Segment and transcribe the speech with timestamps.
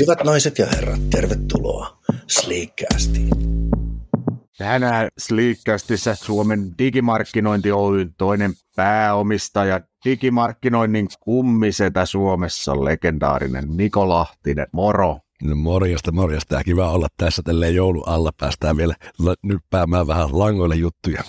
[0.00, 3.28] Hyvät naiset ja herrat, tervetuloa Sleekcastiin.
[4.58, 14.66] Tänään Sleekcastissa Suomen digimarkkinointi Oyn toinen pääomistaja, digimarkkinoinnin kummisetä Suomessa, legendaarinen Niko Lahtinen.
[14.72, 15.18] Moro!
[15.42, 16.64] No morjesta, morjesta.
[16.64, 18.30] Kiva olla tässä tälleen joulu alla.
[18.40, 18.94] Päästään vielä
[19.42, 21.22] nyppäämään vähän langoille juttuja.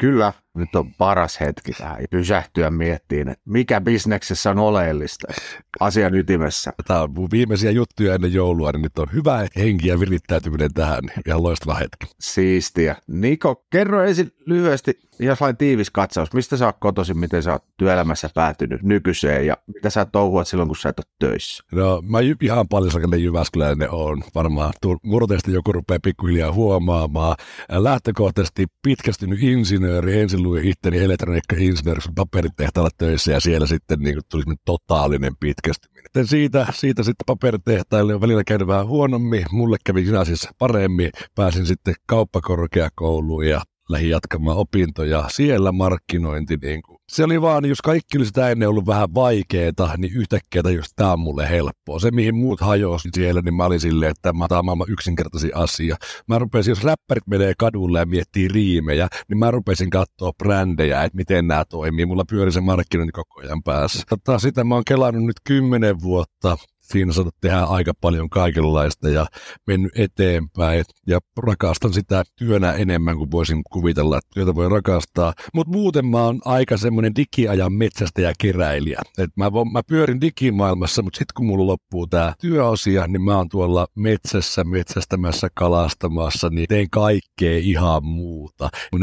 [0.00, 5.32] Kyllä, nyt on paras hetki tähän pysähtyä miettiin, että mikä bisneksessä on oleellista
[5.80, 6.72] asian ytimessä.
[6.86, 11.04] Tämä on mun viimeisiä juttuja ennen joulua, niin nyt on hyvä henki ja virittäytyminen tähän.
[11.26, 12.06] Ihan loistava hetki.
[12.20, 12.96] Siistiä.
[13.06, 16.32] Niko, kerro ensin lyhyesti ihan sellainen tiivis katsaus.
[16.32, 20.68] Mistä sä oot kotoisin, miten sä oot työelämässä päätynyt nykyiseen ja mitä sä touhuat silloin,
[20.68, 21.64] kun sä et ole töissä?
[21.72, 24.24] No mä ihan paljon Jyväskyläinen on.
[24.34, 27.36] Varmaan murteesta joku rupeaa pikkuhiljaa huomaamaan.
[27.68, 34.56] Lähtökohtaisesti pitkästynyt insinööri, ensin luin itteni elektroniikka-insinööriksi paperitehtaalla töissä ja siellä sitten niin kuin tuli
[34.64, 36.04] totaalinen pitkästyminen.
[36.04, 41.10] Sitten siitä, siitä sitten paperitehtaille on välillä käynyt vähän huonommin, mulle kävi siinä siis paremmin,
[41.34, 45.24] pääsin sitten kauppakorkeakouluun ja lähdin jatkamaan opintoja.
[45.28, 49.90] Siellä markkinointi, niin kuin, se oli vaan, jos kaikki oli sitä ennen ollut vähän vaikeeta,
[49.98, 51.98] niin yhtäkkiä jos tämä on mulle helppoa.
[51.98, 55.96] Se, mihin muut hajosi siellä, niin mä olin silleen, että tämä on maailman yksinkertaisin asia.
[56.28, 61.16] Mä rupesin, jos räppärit menee kadulle ja miettii riimejä, niin mä rupesin katsoa brändejä, että
[61.16, 62.06] miten nämä toimii.
[62.06, 64.02] Mulla pyöri se markkinointi koko ajan päässä.
[64.08, 69.26] Tota, sitä mä oon kelannut nyt kymmenen vuotta siinä saat tehdä aika paljon kaikenlaista ja
[69.66, 75.32] mennyt eteenpäin ja rakastan sitä työnä enemmän kuin voisin kuvitella, että työtä voi rakastaa.
[75.54, 79.00] Mutta muuten mä oon aika semmoinen digiajan metsästä ja keräilijä.
[79.18, 83.48] Et mä, mä pyörin digimaailmassa, mutta sitten kun mulla loppuu tämä työosia, niin mä oon
[83.48, 88.70] tuolla metsässä, metsästämässä, kalastamassa, niin teen kaikkea ihan muuta.
[88.92, 89.00] Mun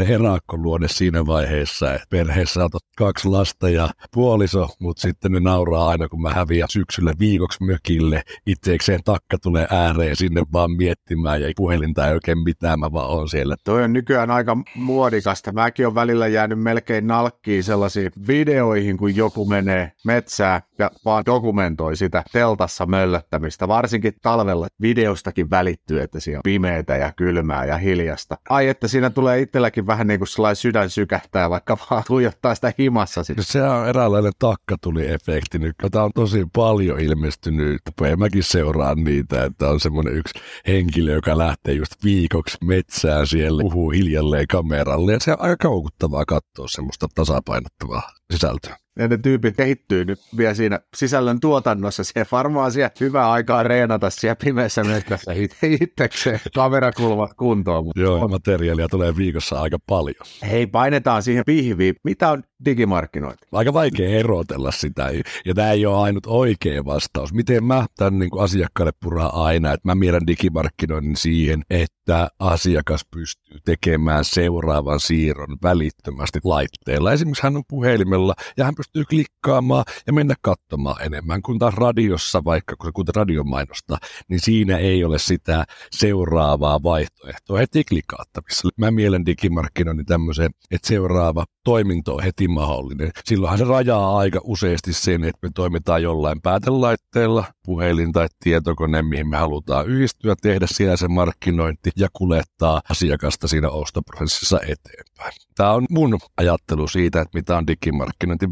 [0.52, 6.08] luonne siinä vaiheessa, että perheessä on kaksi lasta ja puoliso, mutta sitten ne nauraa aina,
[6.08, 12.08] kun mä häviän syksyllä viikoksi mökille, itsekseen takka tulee ääreen sinne vaan miettimään ja puhelinta
[12.08, 13.56] ei oikein mitään, mä vaan on siellä.
[13.64, 15.52] Toi on nykyään aika muodikasta.
[15.52, 21.96] Mäkin on välillä jäänyt melkein nalkkiin sellaisiin videoihin, kun joku menee metsään ja vaan dokumentoi
[21.96, 23.68] sitä teltassa möllöttämistä.
[23.68, 28.36] Varsinkin talvella videostakin välittyy, että siellä on pimeätä ja kylmää ja hiljasta.
[28.48, 32.72] Ai, että siinä tulee itselläkin vähän niin kuin sellainen sydän sykähtää, vaikka vaan tuijottaa sitä
[32.78, 33.24] himassa.
[33.24, 33.38] Sit.
[33.40, 35.76] Se on eräänlainen takkatuli-efekti nyt.
[35.90, 37.82] Tämä on tosi paljon ilmestynyt nyt.
[38.16, 43.90] Mäkin seuraan niitä, että on semmoinen yksi henkilö, joka lähtee just viikoksi metsään siellä, puhuu
[43.90, 48.76] hiljalleen kameralle ja se on aika kaukuttavaa katsoa semmoista tasapainottavaa sisältöä.
[48.98, 52.04] Ja ne tyypit kehittyy nyt vielä siinä sisällön tuotannossa.
[52.04, 55.32] Se varmaan siellä hyvää aikaa reenata siellä pimeässä metsässä
[55.80, 57.84] itsekseen kamerakulmat kuntoon.
[57.84, 60.26] Mutta Joo, materiaalia tulee viikossa aika paljon.
[60.50, 61.94] Hei, painetaan siihen pihviin.
[62.04, 63.46] Mitä on digimarkkinointi?
[63.52, 65.10] Aika vaikea erotella sitä,
[65.44, 67.32] ja tämä ei ole ainut oikea vastaus.
[67.32, 73.58] Miten mä tämän niin asiakkaalle puraa aina, että mä mielen digimarkkinoinnin siihen, että asiakas pystyy
[73.64, 77.12] tekemään seuraavan siirron välittömästi laitteella.
[77.12, 78.21] Esimerkiksi hän on puhelimella
[78.56, 83.98] ja hän pystyy klikkaamaan ja mennä katsomaan enemmän kuin taas radiossa, vaikka kun se radiomainosta,
[84.28, 88.68] niin siinä ei ole sitä seuraavaa vaihtoehtoa heti klikaattavissa.
[88.76, 93.10] Mä mielen digimarkkinoinnin tämmöisen, että seuraava toiminto on heti mahdollinen.
[93.24, 99.28] Silloinhan se rajaa aika useasti sen, että me toimitaan jollain päätelaitteella, puhelin tai tietokone, mihin
[99.28, 105.32] me halutaan yhdistyä, tehdä siellä se markkinointi ja kuljettaa asiakasta siinä ostoprosessissa eteenpäin.
[105.54, 108.01] Tämä on mun ajattelu siitä, että mitä on digimarkkinointi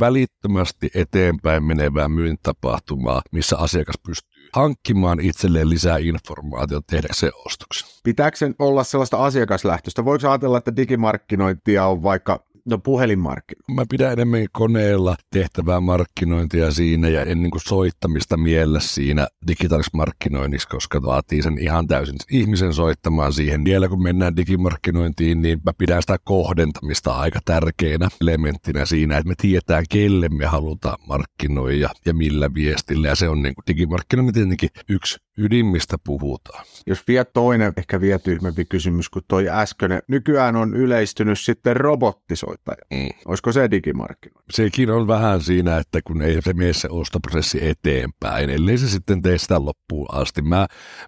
[0.00, 7.88] välittömästi eteenpäin menevää myyntitapahtumaa, missä asiakas pystyy hankkimaan itselleen lisää informaatiota tehdäkseen ostoksen.
[8.04, 10.04] Pitääkö sen olla sellaista asiakaslähtöistä?
[10.04, 13.72] Voiko ajatella, että digimarkkinointia on vaikka No puhelinmarkkinointi.
[13.72, 19.96] Mä pidän enemmän koneella tehtävää markkinointia siinä ja en niin kuin soittamista mielessä siinä digitaalisessa
[19.96, 23.64] markkinoinnissa, koska vaatii sen ihan täysin ihmisen soittamaan siihen.
[23.64, 29.34] Vielä kun mennään digimarkkinointiin, niin mä pidän sitä kohdentamista aika tärkeänä elementtinä siinä, että me
[29.40, 33.08] tietää, kelle me halutaan markkinoida ja millä viestillä.
[33.08, 36.64] Ja se on niin kuin digimarkkinoinnin tietenkin yksi ydin, mistä puhutaan.
[36.86, 40.02] Jos vielä toinen, ehkä vielä tyhmempi kysymys kuin toi äskeinen.
[40.08, 41.76] Nykyään on yleistynyt sitten
[42.50, 42.76] robottisoittaja.
[42.90, 43.08] Mm.
[43.26, 44.52] Olisiko se digimarkkinointi?
[44.52, 49.22] Sekin on vähän siinä, että kun ei se mene se ostoprosessi eteenpäin, ellei se sitten
[49.22, 50.42] tee sitä loppuun asti.
[50.42, 50.66] Mä,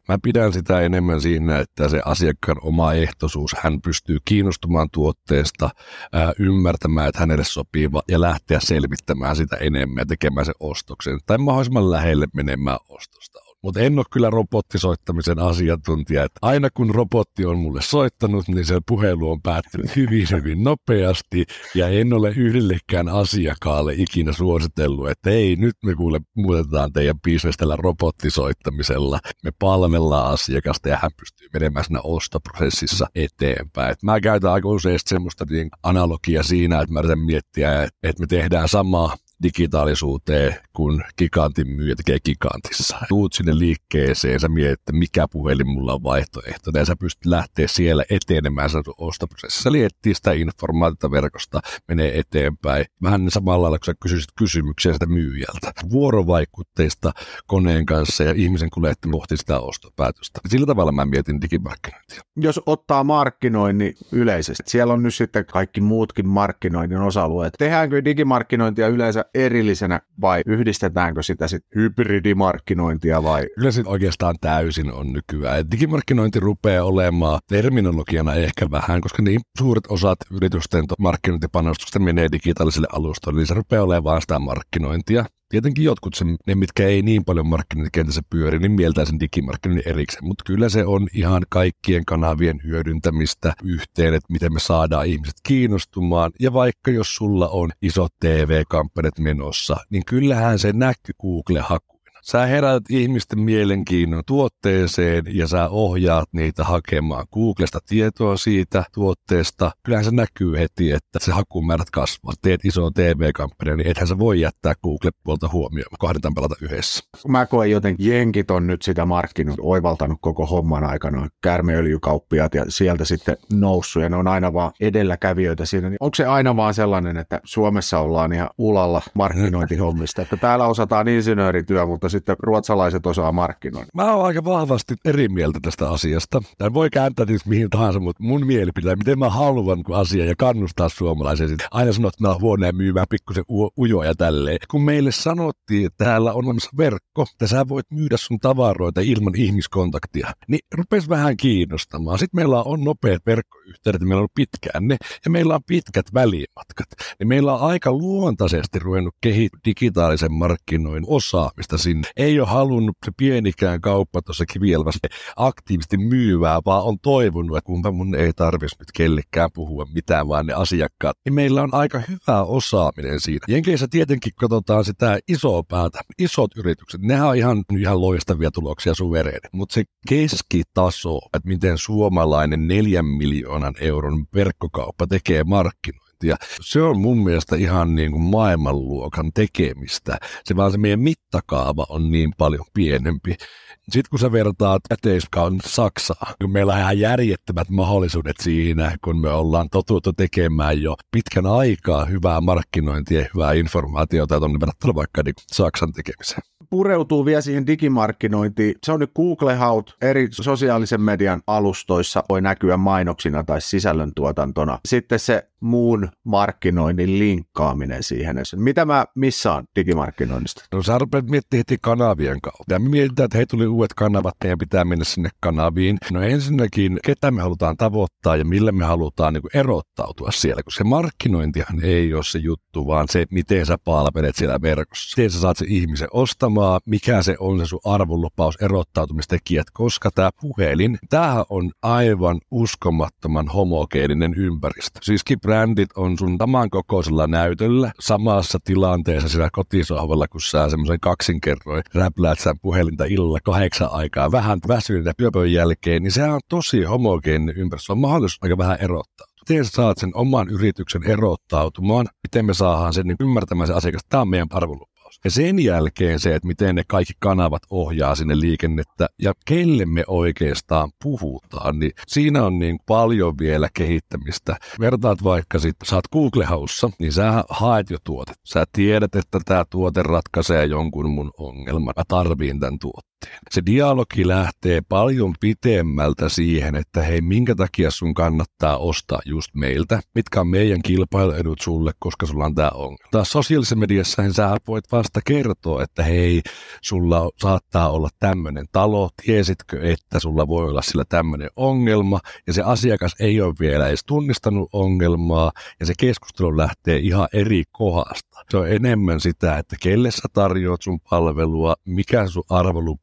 [0.09, 5.71] mä pidän sitä enemmän siinä, että se asiakkaan oma ehtoisuus, hän pystyy kiinnostumaan tuotteesta,
[6.13, 11.39] ää, ymmärtämään, että hänelle sopii ja lähteä selvittämään sitä enemmän ja tekemään sen ostoksen tai
[11.39, 16.25] mahdollisimman lähelle menemään ostosta mutta en ole kyllä robottisoittamisen asiantuntija.
[16.25, 21.45] Että aina kun robotti on mulle soittanut, niin se puhelu on päättynyt hyvin, hyvin nopeasti,
[21.75, 27.57] ja en ole yhdellekään asiakkaalle ikinä suositellut, että ei, nyt me kuule muutetaan teidän bisnes
[27.57, 29.21] tällä robottisoittamisella.
[29.45, 33.93] Me palvellaan asiakasta ja hän pystyy menemään siinä ostoprosessissa eteenpäin.
[33.93, 38.27] Et mä käytän aika useasti semmoista niin analogia siinä, että mä yritän miettiä, että me
[38.27, 42.97] tehdään samaa digitaalisuuteen, kun gigantin myyjä tekee gigantissa.
[43.09, 47.67] Tuut sinne liikkeeseen, sä mietit, että mikä puhelin mulla on vaihtoehto, ja sä pystyt lähteä
[47.69, 49.63] siellä etenemään sen ostoprosessissa.
[49.63, 52.85] Sä liettii sitä informaatiota verkosta, menee eteenpäin.
[53.03, 55.73] Vähän samalla lailla, kun sä kysyisit kysymyksiä sitä myyjältä.
[55.91, 57.13] Vuorovaikutteista
[57.47, 60.41] koneen kanssa ja ihmisen kuljettaminen kohti sitä ostopäätöstä.
[60.49, 62.21] Sillä tavalla mä mietin digimarkkinointia.
[62.37, 67.55] Jos ottaa markkinoinnin yleisesti, siellä on nyt sitten kaikki muutkin markkinoinnin osa-alueet.
[67.59, 73.47] Tehdäänkö digimarkkinointia yleensä erillisenä vai yhdistetäänkö sitä sitten hybridimarkkinointia vai?
[73.55, 75.71] Kyllä se oikeastaan täysin on nykyään.
[75.71, 83.41] Digimarkkinointi rupeaa olemaan terminologiana ehkä vähän, koska niin suuret osat yritysten markkinointipanostuksesta menee digitaaliselle alustoille,
[83.41, 85.25] niin se rupeaa olemaan sitä markkinointia.
[85.53, 90.25] Tietenkin jotkut, se, ne mitkä ei niin paljon markkinointikentässä pyöri, niin mieltää sen digimarkkinoinnin erikseen,
[90.25, 96.31] mutta kyllä se on ihan kaikkien kanavien hyödyntämistä yhteen, että miten me saadaan ihmiset kiinnostumaan.
[96.41, 101.92] Ja vaikka jos sulla on isot TV-kampanjat menossa, niin kyllähän se näkyy Google-haku
[102.23, 109.71] Sä herätät ihmisten mielenkiinnon tuotteeseen ja sä ohjaat niitä hakemaan Googlesta tietoa siitä tuotteesta.
[109.83, 112.33] Kyllähän se näkyy heti, että se hakumäärät kasvaa.
[112.43, 115.97] Teet iso TV-kampanja, niin ethän sä voi jättää Google-puolta huomioon.
[116.01, 117.05] Kahdetaan pelata yhdessä.
[117.29, 121.29] Mä koen jotenkin, jenkit on nyt sitä markkinut oivaltanut koko homman aikana.
[121.43, 125.89] Kärmeöljykauppiaat ja sieltä sitten noussut ja ne on aina vaan edelläkävijöitä siinä.
[125.89, 131.09] Niin onko se aina vaan sellainen, että Suomessa ollaan ihan ulalla markkinointihommista, että täällä osataan
[131.09, 133.87] insinöörityö, mutta sitten ruotsalaiset osaa markkinoida.
[133.95, 136.43] Mä oon aika vahvasti eri mieltä tästä asiasta.
[136.59, 140.35] Tämä voi kääntää tietysti mihin tahansa, mutta mun mielipide, miten mä haluan kun asia ja
[140.39, 141.47] kannustaa suomalaisia.
[141.71, 143.45] Aina sanot, että huoneen myymään pikkusen
[143.79, 144.59] ujoa ja tälleen.
[144.71, 149.35] Kun meille sanottiin, että täällä on olemassa verkko, että sä voit myydä sun tavaroita ilman
[149.37, 152.19] ihmiskontaktia, niin rupesi vähän kiinnostamaan.
[152.19, 156.89] Sitten meillä on nopeat verkkoyhteydet, meillä on pitkään ne, ja meillä on pitkät välimatkat.
[157.19, 163.13] Niin meillä on aika luontaisesti ruvennut kehittää digitaalisen markkinoinnin osaamista sinne ei ole halunnut se
[163.17, 168.93] pienikään kauppa tuossa kivielvässä aktiivisesti myyvää, vaan on toivonut, että kumpa mun ei tarvitsisi nyt
[168.95, 171.17] kellekään puhua mitään, vaan ne asiakkaat.
[171.25, 173.47] Niin meillä on aika hyvä osaaminen siinä.
[173.49, 176.01] Jenkeissä tietenkin katsotaan sitä isoa päätä.
[176.19, 179.49] Isot yritykset, nehän on ihan, ihan loistavia tuloksia suvereeni.
[179.53, 187.01] Mutta se keskitaso, että miten suomalainen neljän miljoonan euron verkkokauppa tekee markkinoita, ja se on
[187.01, 190.19] mun mielestä ihan niin kuin maailmanluokan tekemistä.
[190.45, 193.37] Se vaan se meidän mittakaava on niin paljon pienempi.
[193.83, 199.29] Sitten kun sä vertaat käteiskaun Saksaa, kun meillä on ihan järjettömät mahdollisuudet siinä, kun me
[199.29, 205.93] ollaan totuttu tekemään jo pitkän aikaa hyvää markkinointia hyvää informaatiota tuonne verrattuna vaikka niin Saksan
[205.93, 206.43] tekemiseen
[206.73, 208.75] pureutuu vielä siihen digimarkkinointiin.
[208.87, 214.79] Se on nyt Google-haut eri sosiaalisen median alustoissa voi näkyä mainoksina tai sisällöntuotantona.
[214.89, 218.37] Sitten se muun markkinoinnin linkkaaminen siihen.
[218.57, 220.65] Mitä mä missaan digimarkkinoinnista?
[220.73, 222.65] No sä rupeat miettimään heti kanavien kautta.
[222.75, 225.99] Ja me mietitään, että hei tuli uudet kanavat, meidän pitää mennä sinne kanaviin.
[226.13, 230.85] No ensinnäkin, ketä me halutaan tavoittaa ja millä me halutaan niin erottautua siellä, kun se
[230.85, 235.21] markkinointihan ei ole se juttu, vaan se, miten sä palvelet siellä verkossa.
[235.21, 240.31] Miten sä saat se ihmisen ostamaan, mikä se on se sun arvonlupaus, erottautumistekijät, koska tämä
[240.41, 245.01] puhelin, tämähän on aivan uskomattoman homogeeninen ympäristö.
[245.03, 252.39] Siis brändit sun saman kokoisella näytöllä, samassa tilanteessa siellä kotisohvalla, kun sä semmoisen kaksinkerroin räpläät
[252.39, 257.87] sä puhelinta illalla kahdeksan aikaa, vähän väsyneenä työpöön jälkeen, niin se on tosi homogeeninen ympäristö.
[257.87, 262.95] Se on mahdollisuus aika vähän erottaa miten saat sen oman yrityksen erottautumaan, miten me saadaan
[262.95, 264.92] sen niin ymmärtämään se asiakas, tämä on meidän arvolu.
[265.25, 270.05] Ja sen jälkeen se, että miten ne kaikki kanavat ohjaa sinne liikennettä ja kelle me
[270.07, 274.57] oikeastaan puhutaan, niin siinä on niin paljon vielä kehittämistä.
[274.81, 278.37] Vertaat vaikka sitten, sä oot Google-haussa, niin sä haet jo tuotet.
[278.45, 281.95] Sä tiedät, että tämä tuote ratkaisee jonkun mun ongelman.
[281.97, 283.12] Mä tarviin tämän tuotteen.
[283.51, 290.01] Se dialogi lähtee paljon pitemmältä siihen, että hei, minkä takia sun kannattaa ostaa just meiltä,
[290.15, 293.09] mitkä on meidän kilpailuedut sulle, koska sulla on tämä ongelma.
[293.11, 296.43] Taas sosiaalisessa mediassa niin sä voit asiakkaasta, kertoo, että hei,
[296.83, 302.63] sulla saattaa olla tämmöinen talo, tiesitkö, että sulla voi olla sillä tämmöinen ongelma, ja se
[302.63, 308.39] asiakas ei ole vielä edes tunnistanut ongelmaa, ja se keskustelu lähtee ihan eri kohdasta.
[308.51, 312.45] Se on enemmän sitä, että kelle sä tarjoat sun palvelua, mikä sun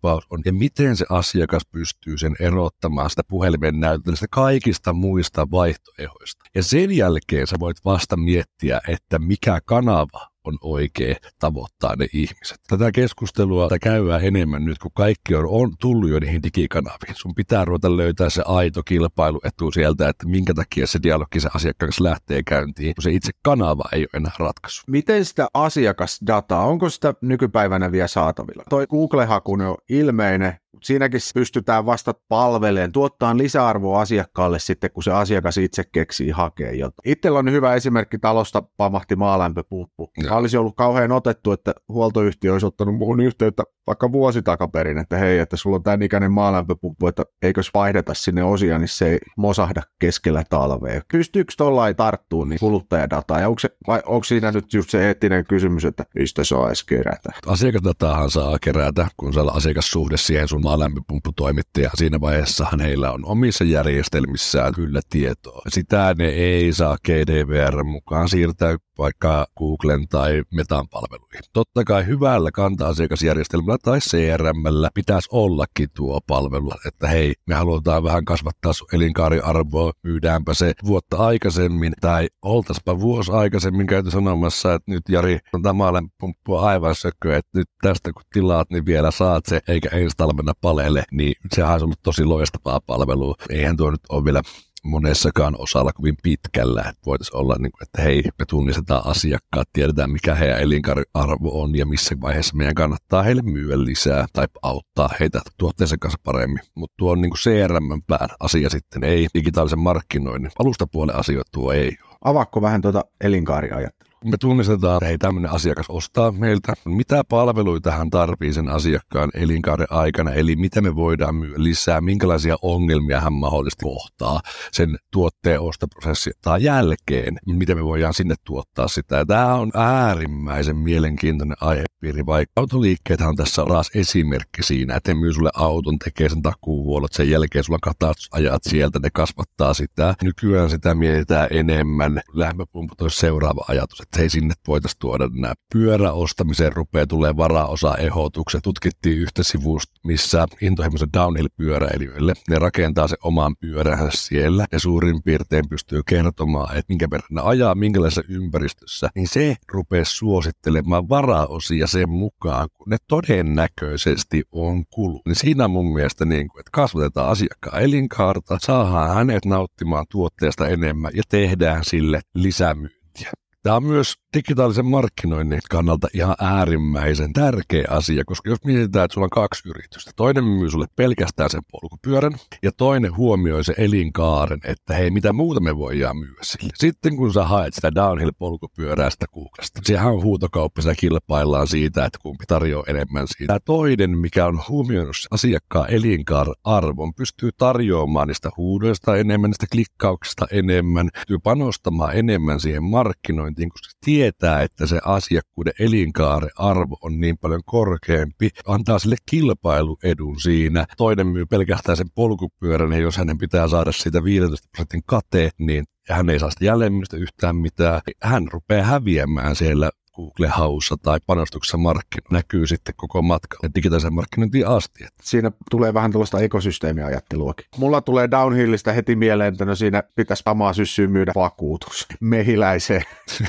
[0.09, 6.45] arvolupaus on, ja miten se asiakas pystyy sen erottamaan sitä puhelimen näyttelistä kaikista muista vaihtoehdoista.
[6.55, 12.59] Ja sen jälkeen sä voit vasta miettiä, että mikä kanava on oikea tavoittaa ne ihmiset.
[12.67, 17.15] Tätä keskustelua käydään enemmän nyt, kun kaikki on, on tullut jo niihin digikanaviin.
[17.15, 21.91] Sun pitää ruveta löytää se aito kilpailuetu sieltä, että minkä takia se dialogi se asiakkaan
[21.99, 24.83] lähtee käyntiin, kun se itse kanava ei ole enää ratkaisu.
[24.87, 28.63] Miten sitä asiakasdataa, onko sitä nykypäivänä vielä saatavilla?
[28.69, 30.53] Toi Google-haku on ilmeinen,
[30.83, 37.11] siinäkin pystytään vasta palveleen, tuottaa lisäarvoa asiakkaalle sitten, kun se asiakas itse keksii hakea jotain.
[37.11, 40.11] Itsellä on hyvä esimerkki talosta pamahti maalämpöpumppu.
[40.39, 45.39] Olisi ollut kauhean otettu, että huoltoyhtiö olisi ottanut muuhun yhteyttä vaikka vuosi takaperin, että hei,
[45.39, 49.81] että sulla on tämän ikäinen maalämpöpumppu, että eikös vaihdeta sinne osia, niin se ei mosahda
[49.99, 51.01] keskellä talvea.
[51.11, 55.45] Pystyykö tuollain tarttuu niin kuluttajadataa, ja onko, se, vai onko siinä nyt just se eettinen
[55.45, 57.29] kysymys, että mistä saa edes kerätä?
[57.47, 61.89] Asiakasdataahan saa kerätä, kun saa asiakassuhde siihen sun maalämpöpumpputoimittaja.
[61.95, 65.61] Siinä vaiheessahan heillä on omissa järjestelmissään kyllä tietoa.
[65.67, 71.41] Sitä ne ei saa GDPR mukaan siirtää vaikka Googlen tai Metan palveluihin.
[71.53, 78.25] Totta kai hyvällä kanta-asiakasjärjestelmällä tai CRMllä pitäisi ollakin tuo palvelu, että hei, me halutaan vähän
[78.25, 85.03] kasvattaa sun elinkaariarvoa, myydäänpä se vuotta aikaisemmin, tai oltaspa vuosi aikaisemmin käyty sanomassa, että nyt
[85.09, 85.83] Jari, on tämä
[86.19, 90.53] pumppu aivan sökö, että nyt tästä kun tilaat, niin vielä saat se, eikä ensi talvena
[90.61, 93.35] palele, niin sehän olisi ollut tosi loistavaa palvelua.
[93.49, 94.41] Eihän tuo nyt ole vielä
[94.89, 100.35] monessakaan osalla kovin pitkällä, voitaisiin olla, niin kuin, että hei, me tunnistetaan asiakkaat, tiedetään mikä
[100.35, 105.95] heidän elinkaariarvo on ja missä vaiheessa meidän kannattaa heille myyä lisää tai auttaa heitä tuotteensa
[105.99, 106.59] kanssa paremmin.
[106.75, 110.51] Mutta tuo on niin kuin CRM-pään asia sitten, ei digitaalisen markkinoinnin.
[110.59, 112.15] Alustapuolen asioita tuo ei ole.
[112.23, 114.08] Avaako vähän tuota elinkaariajattelua?
[114.25, 119.87] Me tunnistetaan, että hei, tämmöinen asiakas ostaa meiltä, mitä palveluita hän tarvii sen asiakkaan elinkaaren
[119.89, 126.31] aikana, eli mitä me voidaan myydä lisää, minkälaisia ongelmia hän mahdollisesti kohtaa sen tuotteen ostoprosessi
[126.41, 129.15] tai jälkeen, miten me voidaan sinne tuottaa sitä.
[129.15, 135.33] Ja tämä on äärimmäisen mielenkiintoinen aihepiiri, vaikka autoliikkeethän on tässä taas esimerkki siinä, että myy
[135.33, 140.15] sulle auton, tekee sen takuuvuolot, sen jälkeen sulla katausajat sieltä, ne kasvattaa sitä.
[140.23, 146.73] Nykyään sitä mietitään enemmän, lämpöpumput olisi seuraava ajatus, että hei sinne voitaisiin tuoda nämä pyöräostamiseen
[146.73, 148.59] rupeaa tulee varaosa-ehdotukset.
[148.63, 155.69] Tutkittiin yhtä sivusta, missä intohimoisen downhill-pyöräilijöille ne rakentaa se oman pyöränsä siellä ja suurin piirtein
[155.69, 162.09] pystyy kertomaan, että minkä verran ne ajaa, minkälaisessa ympäristössä, niin se rupeaa suosittelemaan varaosia sen
[162.09, 165.21] mukaan, kun ne todennäköisesti on kulu.
[165.25, 170.67] Niin siinä on mun mielestä niin kuin, että kasvatetaan asiakkaan elinkaarta, saadaan hänet nauttimaan tuotteesta
[170.67, 173.31] enemmän ja tehdään sille lisämyyntiä.
[173.63, 179.25] Tämä on myös digitaalisen markkinoinnin kannalta ihan äärimmäisen tärkeä asia, koska jos mietitään, että sulla
[179.25, 182.31] on kaksi yritystä, toinen myy sulle pelkästään sen polkupyörän
[182.63, 186.69] ja toinen huomioi se elinkaaren, että hei, mitä muuta me voidaan myyä sille.
[186.75, 192.19] Sitten kun sä haet sitä downhill-polkupyörää sitä Googlesta, sehän on huutokauppa, sitä kilpaillaan siitä, että
[192.21, 193.47] kumpi tarjoaa enemmän siitä.
[193.47, 201.09] Tämä toinen, mikä on huomioinut asiakkaan elinkaararvon, pystyy tarjoamaan niistä huudoista enemmän, niistä klikkauksista enemmän,
[201.13, 207.61] pystyy panostamaan enemmän siihen markkinointiin, koska tietää, että se asiakkuuden elinkaaren arvo on niin paljon
[207.65, 210.85] korkeampi, antaa sille kilpailuedun siinä.
[210.97, 215.85] Toinen myy pelkästään sen polkupyörän, ja jos hänen pitää saada siitä 15 prosentin kate, niin
[216.09, 218.01] hän ei saa sitä jälleenmyystä yhtään mitään.
[218.21, 225.05] Hän rupeaa häviämään siellä Google-haussa tai panostuksessa markkino näkyy sitten koko matka digitaalisen markkinointiin asti.
[225.21, 227.65] Siinä tulee vähän tällaista ekosysteemiajatteluakin.
[227.77, 233.03] Mulla tulee downhillistä heti mieleen, että no siinä pitäisi samaa syssyyn myydä vakuutus mehiläiseen.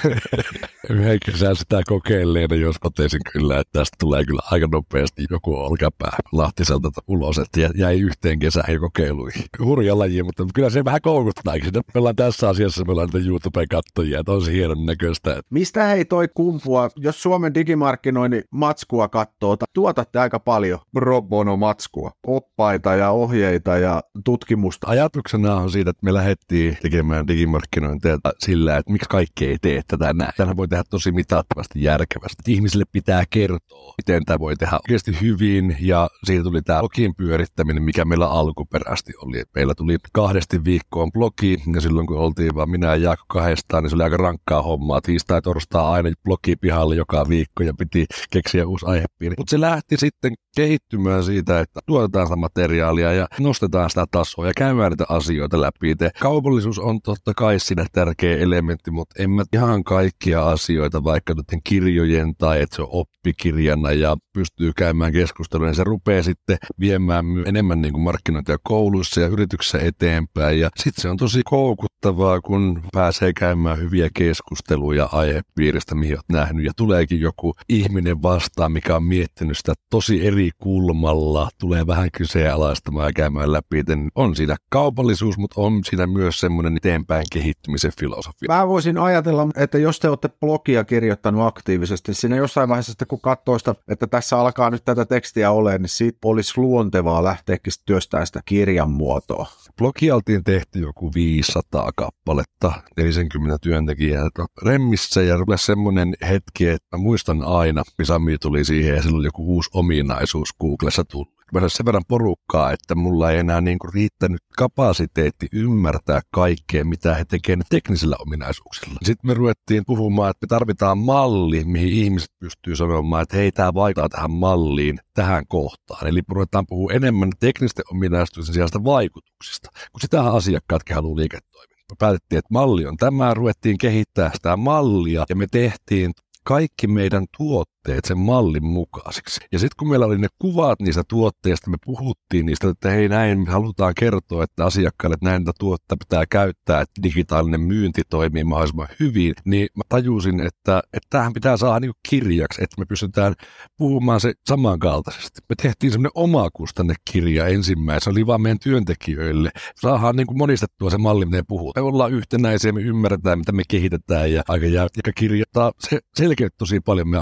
[0.90, 6.18] Yhden kesän sitä kokeilleena, jos totesin kyllä, että tästä tulee kyllä aika nopeasti joku olkapää
[6.32, 9.44] Lahtiselta ulos, että jäi yhteen kesään jo kokeiluihin.
[9.64, 11.54] Hurja laji, mutta kyllä se vähän koukuttaa.
[11.94, 15.42] Me ollaan tässä asiassa, me ollaan niitä YouTube-kattojia, että on se hienon näköistä.
[15.50, 16.28] Mistä hei toi
[16.60, 23.78] kumpua, jos Suomen digimarkkinoinnin matskua katsoo, tuotatte aika paljon pro bono matskua, oppaita ja ohjeita
[23.78, 24.86] ja tutkimusta.
[24.90, 30.12] Ajatuksena on siitä, että me lähdettiin tekemään digimarkkinointia sillä, että miksi kaikki ei tee tätä
[30.12, 30.32] näin.
[30.36, 32.52] Tähän voi tehdä tosi mitattavasti järkevästi.
[32.52, 37.82] Ihmisille pitää kertoa, miten tämä voi tehdä oikeasti hyvin ja siitä tuli tämä blogin pyörittäminen,
[37.82, 39.42] mikä meillä alkuperäisesti oli.
[39.54, 43.90] Meillä tuli kahdesti viikkoon blogi ja silloin kun oltiin vaan minä ja Jaakko kahdestaan, niin
[43.90, 45.00] se oli aika rankkaa hommaa.
[45.00, 49.34] Tiistai, torstai aina blogi pihalle joka viikko ja piti keksiä uusi aihepiiri.
[49.38, 54.52] Mutta se lähti sitten kehittymään siitä, että tuotetaan sitä materiaalia ja nostetaan sitä tasoa ja
[54.56, 55.94] käymään niitä asioita läpi.
[56.20, 61.60] Kaupallisuus on totta kai siinä tärkeä elementti, mutta en mä ihan kaikkia asioita, vaikka nyt
[61.64, 67.24] kirjojen tai että se on oppikirjana ja pystyy käymään keskustelua, niin se rupeaa sitten viemään
[67.46, 70.60] enemmän niin kuin markkinointia kouluissa ja yrityksissä eteenpäin.
[70.60, 76.64] Ja sitten se on tosi koukuttavaa, kun pääsee käymään hyviä keskusteluja aihepiiristä, mihin olet nähnyt,
[76.64, 83.06] ja tuleekin joku ihminen vastaan, mikä on miettinyt sitä tosi eri kulmalla, tulee vähän kyseenalaistamaan
[83.06, 83.84] ja käymään läpi.
[84.14, 88.46] On siinä kaupallisuus, mutta on siinä myös semmoinen eteenpäin kehittymisen filosofia.
[88.48, 93.20] Mä voisin ajatella, että jos te olette blogia kirjoittanut aktiivisesti, siinä jossain vaiheessa sitten kun
[93.20, 98.24] katsoo sitä, että tässä alkaa nyt tätä tekstiä olemaan, niin siitä olisi luontevaa lähteäkin työstää
[98.24, 99.46] sitä kirjan muotoa.
[99.78, 104.28] Blogia oltiin tehty joku 500 kappaletta, 40 työntekijää
[104.62, 109.54] remmissä ja tulee semmoinen hetki, että mä muistan aina, Sami tuli siihen ja silloin joku
[109.54, 114.40] uusi ominaisuus Googlessa tullut mä sen verran porukkaa, että mulla ei enää niin kuin riittänyt
[114.56, 118.94] kapasiteetti ymmärtää kaikkea, mitä he tekevät teknisillä ominaisuuksilla.
[119.02, 123.74] Sitten me ruvettiin puhumaan, että me tarvitaan malli, mihin ihmiset pystyy sanomaan, että hei, tämä
[123.74, 126.06] vaikuttaa tähän malliin, tähän kohtaan.
[126.06, 131.69] Eli ruvetaan puhua enemmän teknisten ominaisuuksien sijasta vaikutuksista, kun sitähän asiakkaatkin haluaa liiketoimintaa.
[131.98, 136.12] Päätettiin, että malli on tämä, ruvettiin kehittää sitä mallia ja me tehtiin
[136.44, 139.40] kaikki meidän tuotteet sen mallin mukaisiksi.
[139.52, 143.46] Ja sitten kun meillä oli ne kuvat niistä tuotteista, me puhuttiin niistä, että hei näin,
[143.46, 149.34] halutaan kertoa, että asiakkaille että näin tuotteita pitää käyttää, että digitaalinen myynti toimii mahdollisimman hyvin,
[149.44, 153.34] niin mä tajusin, että, että tämähän pitää saada niin kirjaksi, että me pystytään
[153.76, 155.40] puhumaan se samankaltaisesti.
[155.48, 159.50] Me tehtiin semmoinen omakustanne kirja ensimmäisenä, se oli vaan meidän työntekijöille.
[159.80, 161.72] Saadaan niin monistettua se malli, miten puhuu.
[161.76, 166.80] Me ollaan yhtenäisiä, me ymmärretään, mitä me kehitetään ja aika jäykkä kirjoittaa se selkeyttä tosi
[166.80, 167.18] paljon me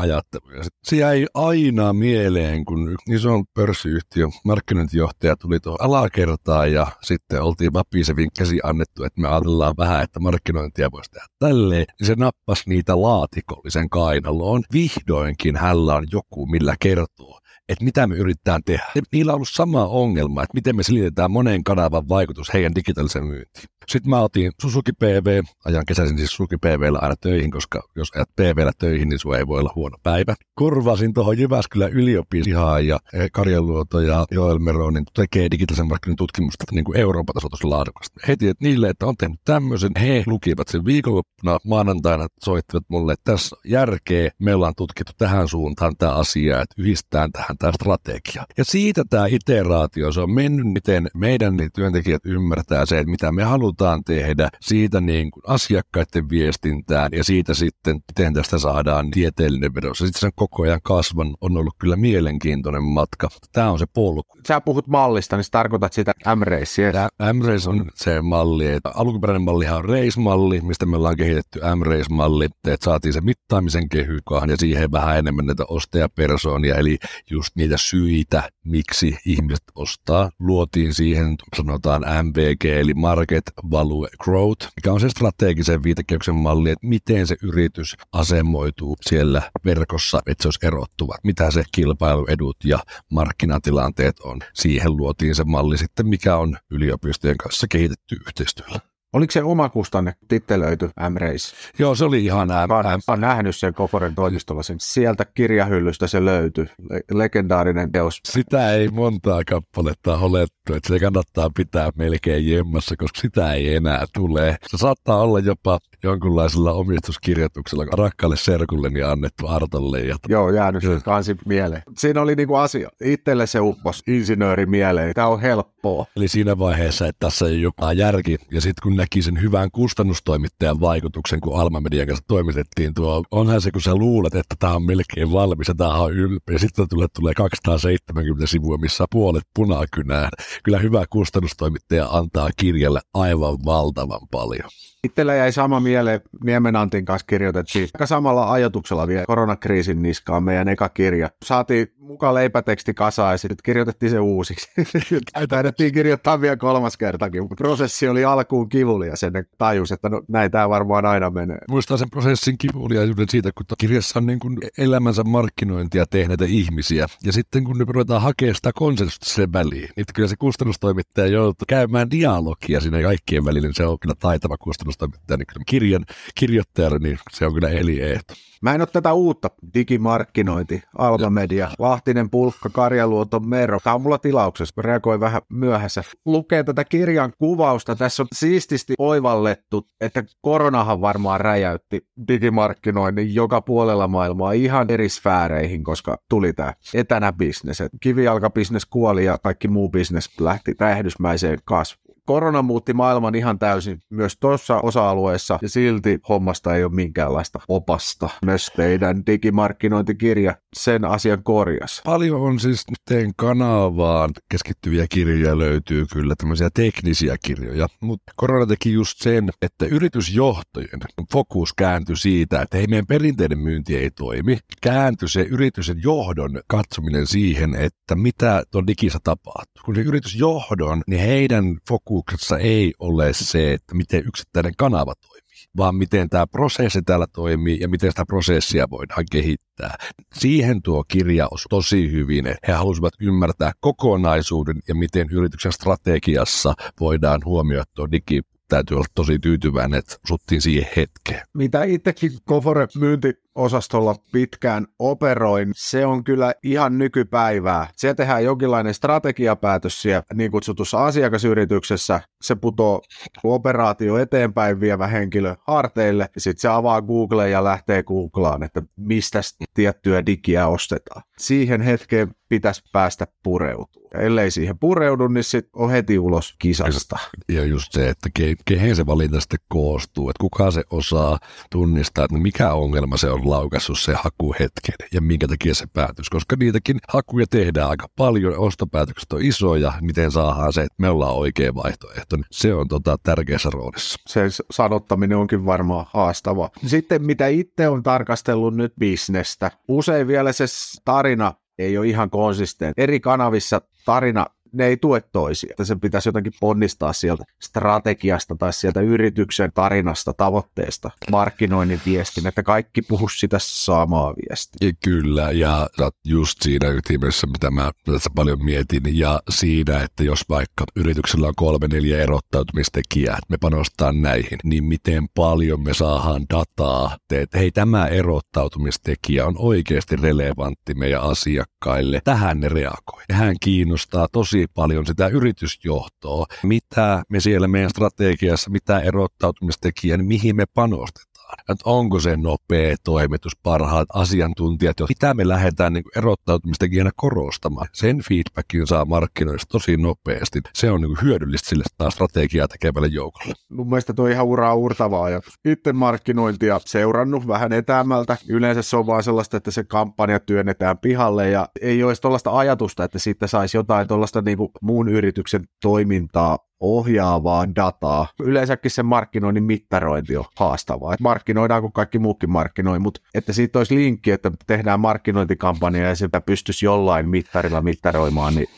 [0.54, 0.78] ajatteluja.
[0.84, 8.28] Se jäi aina mieleen, kun iso pörssiyhtiö markkinointijohtaja tuli tuohon alakertaan ja sitten oltiin Vapisevin
[8.38, 11.86] käsi annettu, että me ajatellaan vähän, että markkinointia voisi tehdä tälleen.
[12.00, 14.62] Niin se nappasi niitä laatikollisen kainaloon.
[14.72, 18.84] Vihdoinkin hänellä on joku, millä kertoo, että mitä me yritetään tehdä.
[19.12, 23.64] Niillä on ollut sama ongelma, että miten me selitetään monen kanavan vaikutus heidän digitaaliseen myyntiin.
[23.88, 28.28] Sitten mä otin Suzuki PV, ajan kesäisin siis Suzuki PVllä aina töihin, koska jos ajat
[28.36, 30.34] PVllä töihin, niin sulla ei voi olla huono päivä.
[30.58, 32.98] Kurvasin tuohon Jyväskylän yliopistaan ja
[33.32, 38.20] Karjaluoto ja Joel Meronin tekee digitaalisen markkinoinnin tutkimusta niin kuin Euroopan tasolla laadukasta.
[38.28, 43.32] Heti että niille, että on tehnyt tämmöisen, he lukivat sen viikonloppuna maanantaina, soittivat mulle, että
[43.32, 48.44] tässä järkeä, me ollaan tutkittu tähän suuntaan tämä asia, että yhdistetään tähän tämä strategia.
[48.58, 53.32] Ja siitä tämä iteraatio, se on mennyt, miten meidän niin työntekijät ymmärtää se, että mitä
[53.32, 59.74] me halutaan tehdä, siitä niin kuin asiakkaiden viestintään ja siitä sitten, miten tästä saadaan tieteellinen
[59.74, 59.98] vedos.
[59.98, 63.28] Sitten sen koko ajan kasvan on ollut kyllä mielenkiintoinen matka.
[63.52, 64.38] Tämä on se polku.
[64.48, 67.08] Sä puhut mallista, niin sä tarkoitat sitä M-Racea.
[67.32, 72.84] M-Race on se malli, että alkuperäinen mallihan on Race-malli, mistä me ollaan kehitetty M-Race-malli, että
[72.84, 76.98] saatiin se mittaamisen kehykaan ja siihen vähän enemmän näitä ostajapersoonia, eli
[77.30, 80.30] just niitä syitä, miksi ihmiset ostaa.
[80.38, 86.86] Luotiin siihen, sanotaan MVG, eli Market Value Growth, mikä on se strategisen viitekehyksen malli, että
[86.86, 92.78] miten se yritys asemoituu siellä verkossa, että se olisi erottuva, mitä se kilpailuedut ja
[93.10, 94.38] markkinatilanteet on.
[94.54, 98.87] Siihen luotiin se malli sitten, mikä on yliopistojen kanssa kehitetty yhteistyöllä.
[99.12, 101.56] Oliko se omakustanne tittelöity M-Race?
[101.78, 102.70] Joo, se oli ihan M.
[102.70, 104.62] Olen, olen nähnyt sen Koforen toimistolla.
[104.62, 104.76] Sen.
[104.80, 106.66] Sieltä kirjahyllystä se löytyi.
[106.90, 108.20] Le- legendaarinen teos.
[108.24, 114.04] Sitä ei montaa kappaletta olettu, että se kannattaa pitää melkein jemmassa, koska sitä ei enää
[114.14, 114.56] tule.
[114.66, 120.00] Se saattaa olla jopa jonkunlaisella omistuskirjoituksella rakkaalle serkulleni annettu Artolle.
[120.00, 120.16] Ja...
[120.28, 121.82] Joo, jäänyt se kansi mieleen.
[121.98, 122.88] Siinä oli niinku asia.
[123.04, 125.14] Itselle se uppos insinööri mieleen.
[125.14, 126.06] Tämä on helppoa.
[126.16, 128.36] Eli siinä vaiheessa, että tässä ei jopa järki.
[128.50, 133.60] Ja sitten kun näki sen hyvän kustannustoimittajan vaikutuksen, kun Alma Median kanssa toimitettiin tuo, onhan
[133.60, 136.54] se, kun sä luulet, että tämä on melkein valmis ja tämä on ylpeä.
[136.54, 140.28] Ja sitten tulee, tulee 270 sivua, missä puolet punakynää.
[140.64, 144.70] Kyllä hyvä kustannustoimittaja antaa kirjalle aivan valtavan paljon.
[145.04, 150.88] Itsellä jäi sama mieleen, Niemenantin kanssa kirjoitettiin aika samalla ajatuksella vielä koronakriisin niskaan meidän eka
[150.88, 151.30] kirja.
[151.44, 154.70] Saatiin mukaan leipäteksti kasaan ja sitten kirjoitettiin se uusiksi.
[155.48, 160.50] Taidettiin kirjoittaa vielä kolmas kertakin, mutta prosessi oli alkuun kivulia sen tajus, että no, näin
[160.50, 161.58] tämä varmaan aina menee.
[161.70, 167.32] Muistan sen prosessin kivuliaisuuden siitä, kun kirjassa on niin kuin elämänsä markkinointia tehneitä ihmisiä ja
[167.32, 172.10] sitten kun ne ruvetaan hakemaan sitä konsensusta sen väliin, niin kyllä se kustannustoimittaja joutuu käymään
[172.10, 175.36] dialogia siinä kaikkien välillä, niin se on kyllä taitava kustannustoimittaja.
[175.36, 175.46] Niin
[175.78, 178.34] kirjan kirjoittajalle, niin se on kyllä eliehto.
[178.62, 183.78] Mä en ole tätä uutta digimarkkinointi, Alba Media, Lahtinen Pulkka, Karjaluoton Mero.
[183.84, 186.02] Tämä on mulla tilauksessa, mä reagoin vähän myöhässä.
[186.26, 194.08] Lukee tätä kirjan kuvausta, tässä on siististi oivallettu, että koronahan varmaan räjäytti digimarkkinoinnin joka puolella
[194.08, 197.82] maailmaa ihan eri sfääreihin, koska tuli tämä etänä bisnes.
[198.00, 204.36] Kivijalkabisnes kuoli ja kaikki muu bisnes lähti räjähdysmäiseen kasvuun korona muutti maailman ihan täysin myös
[204.40, 208.28] tuossa osa-alueessa ja silti hommasta ei ole minkäänlaista opasta.
[208.44, 212.02] Myös teidän digimarkkinointikirja sen asian korjas.
[212.04, 218.92] Paljon on siis teidän kanavaan keskittyviä kirjoja löytyy kyllä, tämmöisiä teknisiä kirjoja, mutta korona teki
[218.92, 221.00] just sen, että yritysjohtojen
[221.32, 227.26] fokus kääntyi siitä, että hei meidän perinteinen myynti ei toimi, kääntyi se yrityksen johdon katsominen
[227.26, 229.82] siihen, että mitä tuon digissä tapahtuu.
[229.84, 231.76] Kun se yritysjohdon, niin heidän
[232.18, 237.78] fokuksessa ei ole se, että miten yksittäinen kanava toimii vaan miten tämä prosessi täällä toimii
[237.80, 239.96] ja miten sitä prosessia voidaan kehittää.
[240.34, 242.44] Siihen tuo kirja on tosi hyvin.
[242.68, 249.38] He halusivat ymmärtää kokonaisuuden ja miten yrityksen strategiassa voidaan huomioida tuo digi täytyy olla tosi
[249.38, 251.42] tyytyväinen, että osuttiin siihen hetkeen.
[251.54, 257.86] Mitä itsekin Kofore myynti osastolla pitkään operoin, se on kyllä ihan nykypäivää.
[257.96, 262.20] Se tehdään jonkinlainen strategiapäätös siellä niin kutsutussa asiakasyrityksessä.
[262.42, 263.02] Se putoo
[263.44, 269.40] operaatio eteenpäin vievä henkilö harteille sitten se avaa Google ja lähtee Googlaan, että mistä
[269.74, 271.22] tiettyä digiä ostetaan.
[271.38, 274.08] Siihen hetkeen pitäisi päästä pureutua.
[274.14, 277.18] Ja ellei siihen pureudu, niin sitten on heti ulos kisasta.
[277.48, 281.38] Ja just se, että ke, kehen se valinta sitten koostuu, että kuka se osaa
[281.70, 286.56] tunnistaa, että mikä ongelma se on laukassut se hakuhetken ja minkä takia se päätös, koska
[286.58, 291.74] niitäkin hakuja tehdään aika paljon, ostopäätökset on isoja, miten saadaan se, että me ollaan oikea
[291.74, 294.18] vaihtoehto, niin se on tota tärkeässä roolissa.
[294.26, 296.70] Se sanottaminen onkin varmaan haastava.
[296.86, 300.64] Sitten mitä itse on tarkastellut nyt bisnestä, usein vielä se
[301.04, 303.02] tarina ei ole ihan konsistentti.
[303.02, 305.70] Eri kanavissa tarina ne ei tue toisia.
[305.70, 312.62] Että sen pitäisi jotenkin ponnistaa sieltä strategiasta tai sieltä yrityksen tarinasta, tavoitteesta, markkinoinnin viestin, että
[312.62, 314.88] kaikki puhuu sitä samaa viestiä.
[314.88, 315.88] Ja kyllä, ja
[316.24, 321.54] just siinä ytimessä, mitä mä tässä paljon mietin, ja siinä, että jos vaikka yrityksellä on
[321.56, 327.70] kolme, neljä erottautumistekijää, että me panostaa näihin, niin miten paljon me saadaan dataa, että hei,
[327.70, 332.20] tämä erottautumistekijä on oikeasti relevantti meidän asiakkaille.
[332.24, 333.22] Tähän ne reagoi.
[333.32, 340.26] Hän kiinnostaa tosi tosi paljon sitä yritysjohtoa, mitä me siellä meidän strategiassa, mitä erottautumistekijä, niin
[340.26, 341.27] mihin me panostetaan
[341.58, 347.88] että onko se nopea toimitus, parhaat asiantuntijat, jos mitä me lähdetään niin erottautumistekijänä korostamaan.
[347.92, 350.60] Sen feedbackin saa markkinoista tosi nopeasti.
[350.74, 353.54] Se on niin hyödyllistä sille taas strategiaa tekevälle joukolle.
[353.70, 358.36] Mun mielestä tuo ihan uraa urtavaa ja itse markkinointia seurannut vähän etäämältä.
[358.48, 363.04] Yleensä se on vaan sellaista, että se kampanja työnnetään pihalle ja ei ole tuollaista ajatusta,
[363.04, 368.26] että siitä saisi jotain tuollaista niin muun yrityksen toimintaa ohjaavaa dataa.
[368.40, 371.14] Yleensäkin se markkinoinnin mittarointi on haastavaa.
[371.14, 376.14] Et markkinoidaan kuin kaikki muukin markkinoi, mutta että siitä olisi linkki, että tehdään markkinointikampanja ja
[376.14, 378.68] sitä pystyisi jollain mittarilla mittaroimaan, niin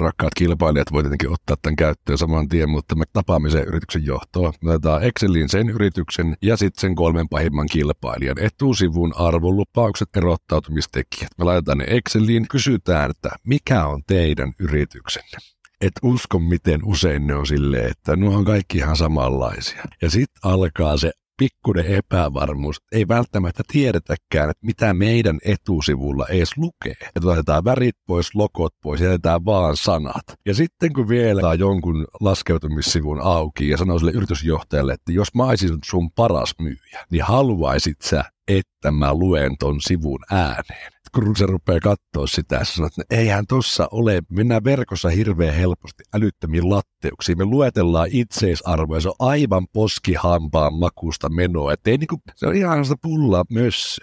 [0.00, 4.52] rakkaat kilpailijat voi tietenkin ottaa tämän käyttöön saman tien, mutta me tapaamme sen yrityksen johtoa.
[4.64, 11.30] Me otetaan Exceliin sen yrityksen ja sitten sen kolmen pahimman kilpailijan etusivun arvonlupaukset, erottautumistekijät.
[11.38, 15.38] Me laitetaan ne Exceliin, kysytään, että mikä on teidän yrityksenne
[15.80, 19.84] et usko, miten usein ne on silleen, että nuo on kaikki ihan samanlaisia.
[20.02, 22.76] Ja sitten alkaa se pikkuinen epävarmuus.
[22.92, 26.92] Ei välttämättä tiedetäkään, että mitä meidän etusivulla edes lukee.
[27.02, 30.24] Että laitetaan värit pois, lokot pois, jätetään vaan sanat.
[30.46, 35.44] Ja sitten kun vielä saa jonkun laskeutumissivun auki ja sanoo sille yritysjohtajalle, että jos mä
[35.44, 41.46] olisin sun paras myyjä, niin haluaisit sä, että mä luen ton sivun ääneen kun se
[41.46, 47.38] rupeaa katsoa sitä, sanoo, että eihän tossa ole, mennään verkossa hirveän helposti älyttömiin latteuksiin.
[47.38, 51.72] Me luetellaan itseisarvoja, se on aivan poskihampaan makusta menoa.
[51.72, 54.00] Et ei niinku, se on ihan sitä pullaa myös,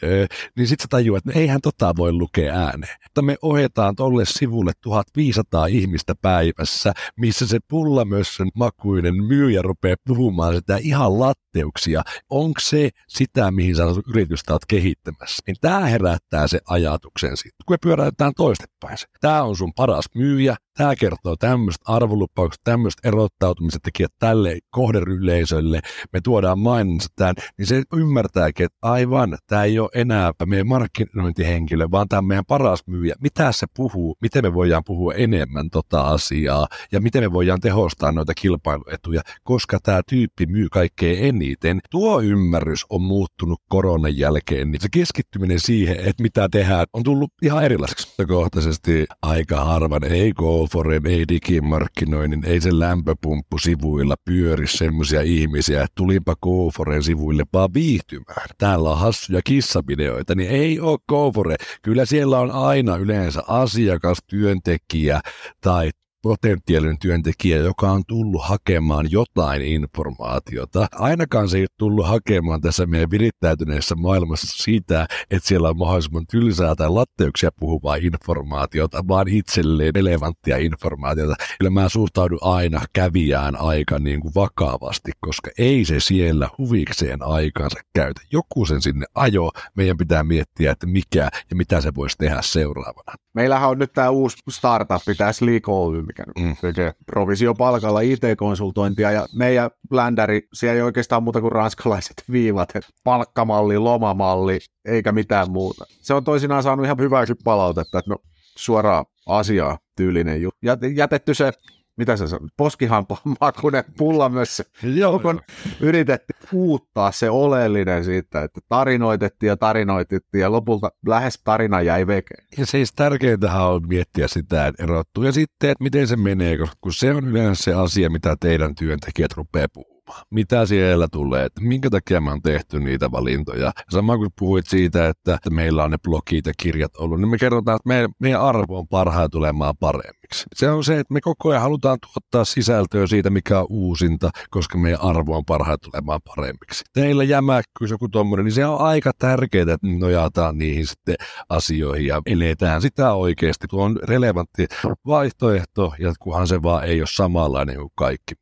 [0.58, 2.98] niin sitten sä tajuat, että eihän tota voi lukea ääneen.
[3.04, 9.96] Mutta me ohjataan tolle sivulle 1500 ihmistä päivässä, missä se pulla sen makuinen myyjä rupeaa
[10.08, 12.02] puhumaan sitä ihan latteuksia.
[12.30, 15.44] Onko se sitä, mihin sä yritystä oot kehittämässä?
[15.48, 18.98] Niin tämä herättää se ajatus ajatuksen siitä, kun me pyöräytetään toistepäin.
[19.22, 25.80] Tämä on sun paras myyjä, Tämä kertoo tämmöistä arvolupaukset, tämmöistä erottautumisen tekijät tälle kohderylleisölle.
[26.14, 31.88] Me tuodaan mainonsa tämän, niin se ymmärtääkin, että aivan, tämä ei ole enää meidän markkinointihenkilö,
[31.92, 33.16] vaan tämä on meidän paras myyjä.
[33.22, 38.12] Mitä se puhuu, miten me voidaan puhua enemmän tota asiaa ja miten me voidaan tehostaa
[38.12, 41.80] noita kilpailuetuja, koska tämä tyyppi myy kaikkein eniten.
[41.90, 47.32] Tuo ymmärrys on muuttunut koronan jälkeen, niin se keskittyminen siihen, että mitä tehdään, on tullut
[47.42, 48.08] ihan erilaiseksi.
[48.28, 55.82] Kohtaisesti aika harvan, ei go GoForen, ei digimarkkinoinnin, ei se lämpöpumppu sivuilla pyöri semmoisia ihmisiä,
[55.82, 58.48] että tulipa GoForen sivuille vaan viihtymään.
[58.58, 61.56] Täällä on hassuja kissavideoita, niin ei ole GoFore.
[61.82, 65.22] Kyllä siellä on aina yleensä asiakas, työntekijä
[65.62, 65.92] tai
[66.26, 70.88] potentiaalinen työntekijä, joka on tullut hakemaan jotain informaatiota.
[70.92, 76.28] Ainakaan se ei ole tullut hakemaan tässä meidän virittäytyneessä maailmassa sitä, että siellä on mahdollisimman
[76.32, 81.36] tylsää tai latteuksia puhuvaa informaatiota, vaan itselleen relevanttia informaatiota.
[81.60, 87.80] Kyllä mä suhtaudun aina kävijään aika niin kuin vakavasti, koska ei se siellä huvikseen aikansa
[87.96, 88.22] käytä.
[88.32, 93.14] Joku sen sinne ajo, meidän pitää miettiä, että mikä ja mitä se voisi tehdä seuraavana.
[93.34, 96.56] Meillähän on nyt tämä uusi startup, tässä Leak Oy, mikä mm.
[96.62, 102.74] tekee provisiopalkalla IT-konsultointia, ja meidän ländäri, siellä ei oikeastaan muuta kuin ranskalaiset viivat,
[103.04, 105.86] palkkamalli, lomamalli, eikä mitään muuta.
[106.02, 108.18] Se on toisinaan saanut ihan hyvääkin palautetta, että no
[108.58, 110.60] suoraan asiaa tyylinen juttu.
[110.96, 111.52] Jätetty se
[111.98, 115.42] mitä se on, poskihampamakunen pulla myös Joo, kun
[115.80, 122.48] yritettiin puuttaa se oleellinen siitä, että tarinoitettiin ja tarinoitettiin ja lopulta lähes tarina jäi vekeen.
[122.58, 125.24] Ja siis tärkeintähän on miettiä sitä, että erottuu.
[125.24, 129.34] Ja sitten, että miten se menee, koska se on yleensä se asia, mitä teidän työntekijät
[129.34, 129.95] rupeaa puhumaan
[130.30, 133.72] mitä siellä tulee, että minkä takia me on tehty niitä valintoja.
[133.90, 137.76] Sama kuin puhuit siitä, että meillä on ne blogit ja kirjat ollut, niin me kerrotaan,
[137.76, 140.46] että meidän, meidän arvo on parhaan tulemaan paremmiksi.
[140.56, 144.78] Se on se, että me koko ajan halutaan tuottaa sisältöä siitä, mikä on uusinta, koska
[144.78, 146.84] meidän arvo on parhaan tulemaan paremmiksi.
[146.94, 151.16] Teillä jämäkkyys joku tommonen, niin se on aika tärkeää, että nojataan niihin sitten
[151.50, 153.68] asioihin ja eletään sitä oikeasti.
[153.70, 154.68] Tuo on relevantti
[155.06, 158.36] vaihtoehto, ja kunhan se vaan ei ole samanlainen kuin kaikki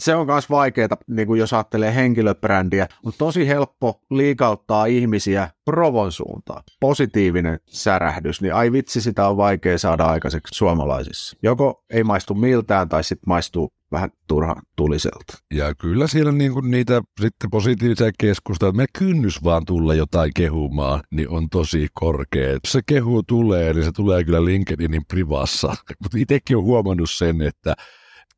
[0.00, 6.12] se on myös vaikeaa, niin kuin jos ajattelee henkilöbrändiä, mutta tosi helppo liikauttaa ihmisiä provon
[6.12, 6.62] suuntaan.
[6.80, 11.36] Positiivinen särähdys, niin ai vitsi, sitä on vaikea saada aikaiseksi suomalaisissa.
[11.42, 15.38] Joko ei maistu miltään tai sitten maistuu vähän turha tuliselta.
[15.54, 21.28] Ja kyllä siellä niinku niitä sitten positiivisia keskusteluja, me kynnys vaan tulla jotain kehumaan, niin
[21.28, 22.50] on tosi korkea.
[22.50, 25.68] Jos se kehu tulee, niin se tulee kyllä LinkedInin privassa.
[26.02, 27.74] Mutta itsekin on huomannut sen, että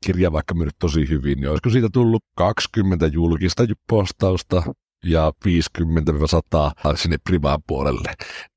[0.05, 4.62] kirja vaikka myynyt tosi hyvin, niin olisiko siitä tullut 20 julkista postausta
[5.05, 8.15] ja 50-100 sinne privaan puolelle.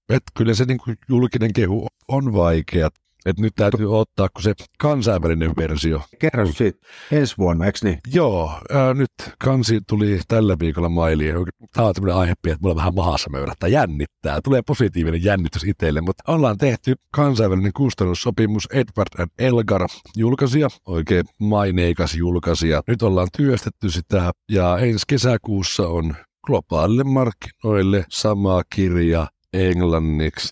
[0.09, 2.89] Et kyllä se niin kuin julkinen kehu on vaikea.
[3.25, 6.01] Et nyt täytyy ottaa, kun se kansainvälinen versio.
[6.19, 7.99] Kerro siitä ensi vuonna, eikö niin?
[8.13, 11.35] Joo, ää, nyt kansi tuli tällä viikolla mailiin.
[11.73, 14.39] Tämä on tämmöinen aihe, että mulla vähän mahassa möyrättää, jännittää.
[14.43, 22.15] Tulee positiivinen jännitys itselle, mutta ollaan tehty kansainvälinen kustannussopimus Edward and Elgar julkaisija, oikein maineikas
[22.15, 22.81] julkaisija.
[22.87, 30.49] Nyt ollaan työstetty sitä ja ensi kesäkuussa on globaalille markkinoille sama kirja englanniksi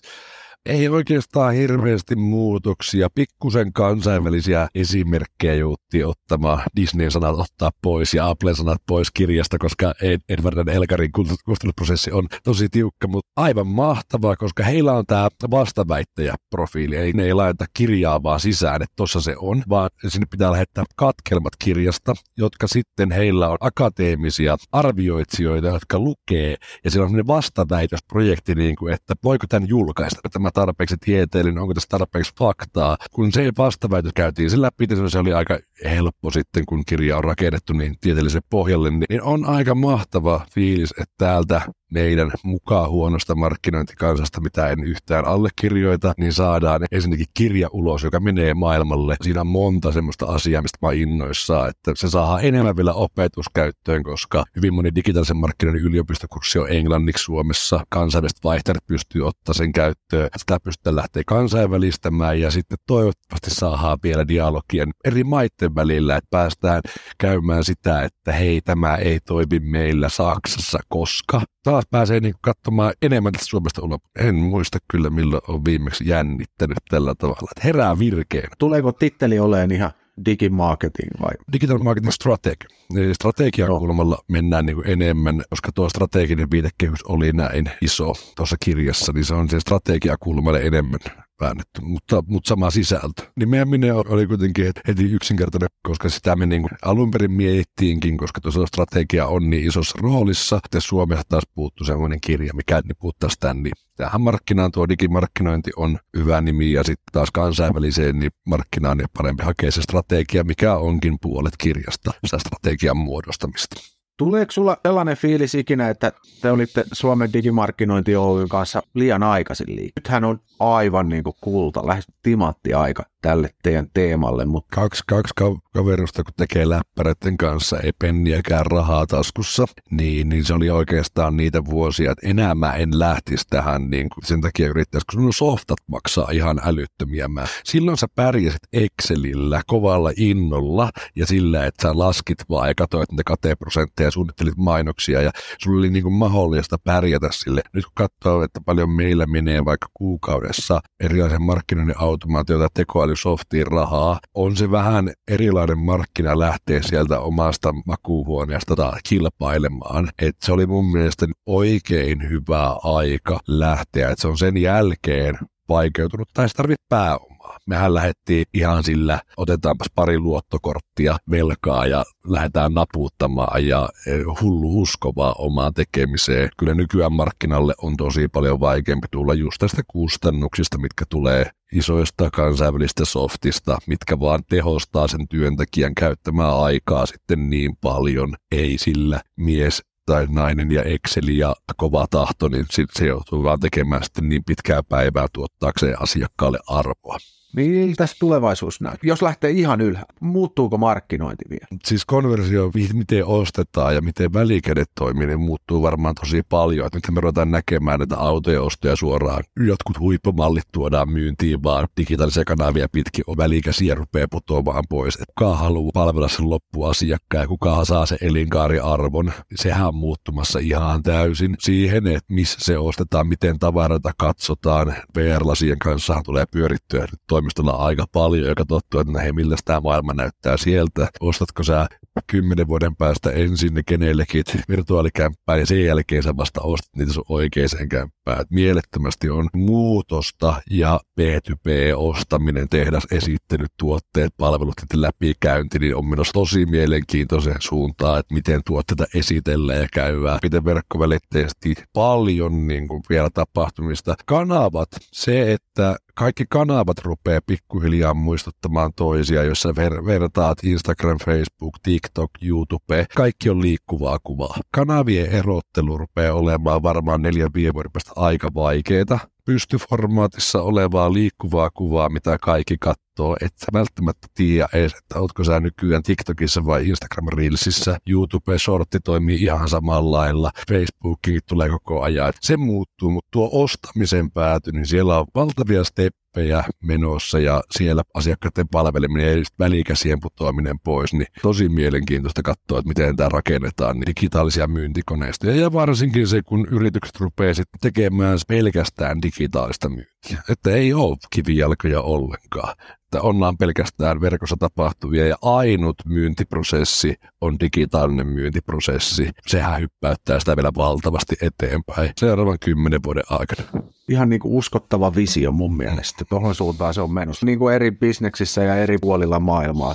[0.66, 3.08] ei oikeastaan hirveästi muutoksia.
[3.14, 9.94] Pikkusen kansainvälisiä esimerkkejä joutti ottamaan Disneyn sanat ottaa pois ja Applen sanat pois kirjasta, koska
[10.28, 11.12] Edward Elgarin
[11.44, 16.96] kustannusprosessi on tosi tiukka, mutta aivan mahtavaa, koska heillä on tämä vastaväittäjäprofiili.
[16.96, 20.84] Eli ne ei laita kirjaa vaan sisään, että tossa se on, vaan sinne pitää lähettää
[20.96, 28.54] katkelmat kirjasta, jotka sitten heillä on akateemisia arvioitsijoita, jotka lukee, ja siellä on sellainen vastaväitösprojekti,
[28.54, 30.28] niin kuin, että voiko tämän julkaista.
[30.32, 32.96] Tämä tarpeeksi tieteellinen, onko tässä tarpeeksi faktaa.
[33.12, 37.24] Kun se vastaväitys käytiin sen läpi, niin se oli aika helppo sitten, kun kirja on
[37.24, 41.60] rakennettu niin tieteellisen pohjalle, niin on aika mahtava fiilis, että täältä
[41.94, 48.54] meidän mukaan huonosta markkinointikansasta, mitä en yhtään allekirjoita, niin saadaan ensinnäkin kirja ulos, joka menee
[48.54, 49.16] maailmalle.
[49.22, 54.44] Siinä on monta semmoista asiaa, mistä mä innoissaan, että se saa enemmän vielä opetuskäyttöön, koska
[54.56, 57.80] hyvin moni digitaalisen markkinoinnin yliopistokurssi on englanniksi Suomessa.
[57.88, 60.28] Kansainväliset vaihtajat pystyy ottaa sen käyttöön.
[60.36, 66.82] Sitä pystytään lähteä kansainvälistämään ja sitten toivottavasti saadaan vielä dialogien eri maiden välillä, että päästään
[67.18, 73.32] käymään sitä, että hei, tämä ei toimi meillä Saksassa, koska taas pääsee niin katsomaan enemmän
[73.32, 74.00] tästä Suomesta ulos.
[74.18, 77.48] En muista kyllä, milloin on viimeksi jännittänyt tällä tavalla.
[77.56, 78.48] Että herää virkeen.
[78.58, 79.90] Tuleeko titteli oleen ihan
[80.26, 81.32] digimarketing vai?
[81.52, 82.66] Digital marketing strategy.
[82.96, 83.78] Eli strategian Joo.
[83.78, 89.34] kulmalla mennään niin enemmän, koska tuo strateginen viitekehys oli näin iso tuossa kirjassa, niin se
[89.34, 91.00] on se strategiakulmalle enemmän
[91.40, 93.22] väännetty, mutta, mutta sama sisältö.
[93.36, 99.26] Nimeäminen oli kuitenkin heti yksinkertainen, koska sitä me niin alun perin mietittiinkin, koska tuossa strategia
[99.26, 100.60] on niin isossa roolissa.
[100.74, 105.98] Ja Suomessa taas puuttu semmoinen kirja, mikä niputtaisi tämän, niin tähän markkinaan tuo digimarkkinointi on
[106.16, 111.16] hyvä nimi ja sitten taas kansainväliseen niin markkinaan niin parempi hakea se strategia, mikä onkin
[111.20, 113.93] puolet kirjasta, sitä strategian muodostamista.
[114.18, 119.92] Tuleeko sulla sellainen fiilis ikinä, että te olitte Suomen digimarkkinointi Oyn kanssa liian aikaisin liikkeelle?
[119.96, 125.32] Nythän on aivan niin kuin kulta, lähes timatti aika tälle teidän teemalle, mutta Kaksi, kaksi
[125.36, 131.36] ka- kaverusta, kun tekee läppäreiden kanssa, ei penniäkään rahaa taskussa, niin, niin se oli oikeastaan
[131.36, 135.78] niitä vuosia, että enää mä en lähtisi tähän niin kuin sen takia yrittäisi, sun softat
[135.86, 137.28] maksaa ihan älyttömiä.
[137.28, 137.44] Mä.
[137.64, 143.22] Silloin sä pärjäsit Excelillä kovalla innolla ja sillä, että sä laskit vaan ja katsoit niitä
[143.26, 147.62] kateprosentteja ja suunnittelit mainoksia ja sulla oli niin kuin mahdollista pärjätä sille.
[147.72, 152.68] Nyt kun katsoo, että paljon meillä menee vaikka kuukaudessa erilaisen markkinoinnin automaatiota
[153.14, 160.08] tekoälysoftiin rahaa, on se vähän erilainen markkina lähteä sieltä omasta makuuhuoneesta kilpailemaan.
[160.22, 166.28] Et se oli mun mielestä oikein hyvä aika lähteä, että se on sen jälkeen vaikeutunut
[166.34, 167.33] tai se tarvitse pääomaa.
[167.66, 175.34] Mehän lähdettiin ihan sillä, otetaanpas pari luottokorttia velkaa ja lähdetään naputtamaan ja eh, hullu uskovaa
[175.38, 176.48] omaan tekemiseen.
[176.58, 183.04] Kyllä nykyään markkinalle on tosi paljon vaikeampi tulla just tästä kustannuksista, mitkä tulee isoista kansainvälistä
[183.04, 188.34] softista, mitkä vaan tehostaa sen työntekijän käyttämää aikaa sitten niin paljon.
[188.52, 194.04] Ei sillä mies tai nainen ja Excel ja kova tahto, niin se joutuu vaan tekemään
[194.04, 197.16] sitten niin pitkää päivää tuottaakseen asiakkaalle arvoa.
[197.56, 199.08] Miltä tulevaisuus näyttää?
[199.08, 201.66] Jos lähtee ihan ylhäältä, muuttuuko markkinointi vielä?
[201.84, 206.86] Siis konversio, miten ostetaan ja miten välikädet toimii, niin muuttuu varmaan tosi paljon.
[206.86, 209.44] Että me ruvetaan näkemään näitä autojen ostoja suoraan.
[209.56, 215.14] Jotkut huippumallit tuodaan myyntiin vaan digitaalisia kanavia pitkin välikäsiä rupeaa putoamaan pois.
[215.14, 219.32] Et kuka haluaa palvella sen loppuasiakkaan ja kuka saa sen elinkaariarvon.
[219.54, 224.94] Sehän on muuttumassa ihan täysin siihen, että missä se ostetaan, miten tavaroita katsotaan.
[225.18, 229.80] VR-lasien kanssa tulee pyörittyä nyt toimistolla aika paljon ja katsottu, että no hei, millä tämä
[229.80, 231.08] maailma näyttää sieltä.
[231.20, 231.86] Ostatko sä
[232.26, 237.24] kymmenen vuoden päästä ensin ne kenellekin virtuaalikämppää ja sen jälkeen sä vasta ostat niitä sun
[237.28, 238.23] oikeeseen kämppään.
[238.32, 246.66] Et mielettömästi on muutosta ja B2B-ostaminen, tehdas esittelyt, tuotteet, palvelut, läpikäynti, niin on menossa tosi
[246.66, 254.14] mielenkiintoiseen suuntaan, että miten tuotteita esitellään ja käydään, miten verkkovälitteisesti paljon niin kuin vielä tapahtumista.
[254.26, 262.30] Kanavat, se, että kaikki kanavat rupeaa pikkuhiljaa muistuttamaan toisia, jossa ver- vertaat Instagram, Facebook, TikTok,
[262.42, 263.06] YouTube.
[263.16, 264.56] Kaikki on liikkuvaa kuvaa.
[264.70, 269.18] Kanavien erottelu rupeaa olemaan varmaan neljän viiden vuoden päästä aika vaikeeta.
[269.44, 272.76] Pystyformaatissa olevaa liikkuvaa kuvaa, mitä kaikki
[273.14, 277.98] katsoo, et sä välttämättä tiedä edes, että ootko sä nykyään TikTokissa vai Instagram Reelsissä.
[278.08, 280.50] YouTube Shortti toimii ihan samalla lailla.
[280.68, 282.28] Facebookin tulee koko ajan.
[282.28, 288.02] Et se muuttuu, mutta tuo ostamisen pääty, niin siellä on valtavia steppejä menossa ja siellä
[288.14, 294.06] asiakkaiden palveleminen ja välikäsien putoaminen pois, niin tosi mielenkiintoista katsoa, että miten tämä rakennetaan, niin
[294.06, 300.92] digitaalisia myyntikoneistoja ja varsinkin se, kun yritykset rupeaa sitten tekemään pelkästään digitaalista myyntiä, että ei
[300.92, 302.74] ole kivijalkoja ollenkaan,
[303.14, 309.30] että ollaan pelkästään verkossa tapahtuvia ja ainut myyntiprosessi on digitaalinen myyntiprosessi.
[309.46, 313.68] Sehän hyppäyttää sitä vielä valtavasti eteenpäin seuraavan kymmenen vuoden aikana.
[314.08, 316.24] Ihan niin kuin uskottava visio mun mielestä.
[316.28, 317.46] Tuohon suuntaan se on menossa.
[317.46, 319.94] Niin kuin eri bisneksissä ja eri puolilla maailmaa.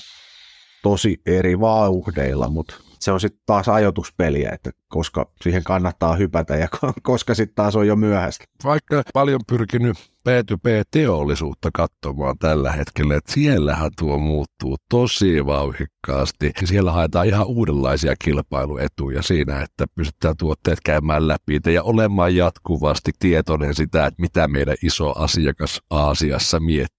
[0.83, 6.67] Tosi eri vauhdeilla, mutta se on sitten taas ajoituspeliä, että koska siihen kannattaa hypätä ja
[7.01, 8.45] koska sitten taas on jo myöhäistä.
[8.63, 9.97] Vaikka paljon pyrkinyt
[10.29, 16.51] B2B-teollisuutta katsomaan tällä hetkellä, että siellähän tuo muuttuu tosi vauhikkaasti.
[16.65, 23.75] Siellä haetaan ihan uudenlaisia kilpailuetuja siinä, että pystytään tuotteet käymään läpi ja olemaan jatkuvasti tietoinen
[23.75, 26.98] sitä, että mitä meidän iso asiakas Aasiassa miettii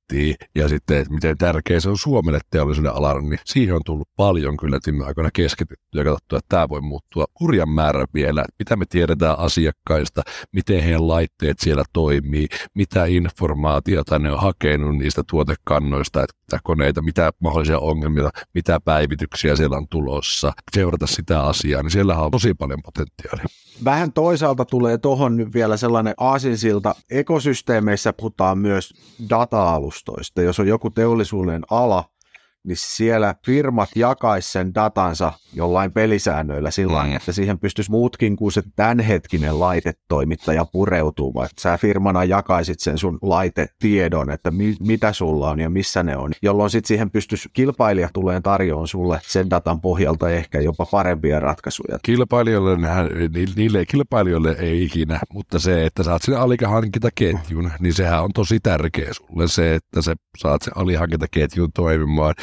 [0.55, 4.57] ja sitten, että miten tärkeä se on Suomelle teollisuuden alalla, niin siihen on tullut paljon
[4.57, 8.77] kyllä viime aikoina keskityttyä ja katsottu, että tämä voi muuttua hurjan määrän vielä, että mitä
[8.77, 16.23] me tiedetään asiakkaista, miten heidän laitteet siellä toimii, mitä informaatiota ne on hakenut niistä tuotekannoista,
[16.23, 22.19] että koneita, mitä mahdollisia ongelmia, mitä päivityksiä siellä on tulossa, seurata sitä asiaa, niin siellä
[22.19, 23.45] on tosi paljon potentiaalia.
[23.85, 26.95] Vähän toisaalta tulee tuohon nyt vielä sellainen aasinsilta.
[27.11, 28.95] Ekosysteemeissä puhutaan myös
[30.01, 30.43] data-alustoista.
[30.43, 32.05] Jos on joku teollisuuden ala,
[32.65, 37.17] niin siellä firmat jakais sen datansa jollain pelisäännöillä sillä mm.
[37.17, 43.19] että siihen pystyisi muutkin kuin se tämänhetkinen laitetoimittaja pureutuu, vaikka sä firmana jakaisit sen sun
[43.23, 48.09] laitetiedon, että mi- mitä sulla on ja missä ne on, jolloin sitten siihen pystyisi kilpailija
[48.13, 51.99] tulee tarjoamaan sulle sen datan pohjalta ehkä jopa parempia ratkaisuja.
[52.03, 52.79] Kilpailijoille,
[53.57, 59.13] niille kilpailijoille ei ikinä, mutta se, että saat sen alihankintaketjun, niin sehän on tosi tärkeä
[59.13, 62.35] sulle se, että sä saat sen alihankintaketjun toimimaan.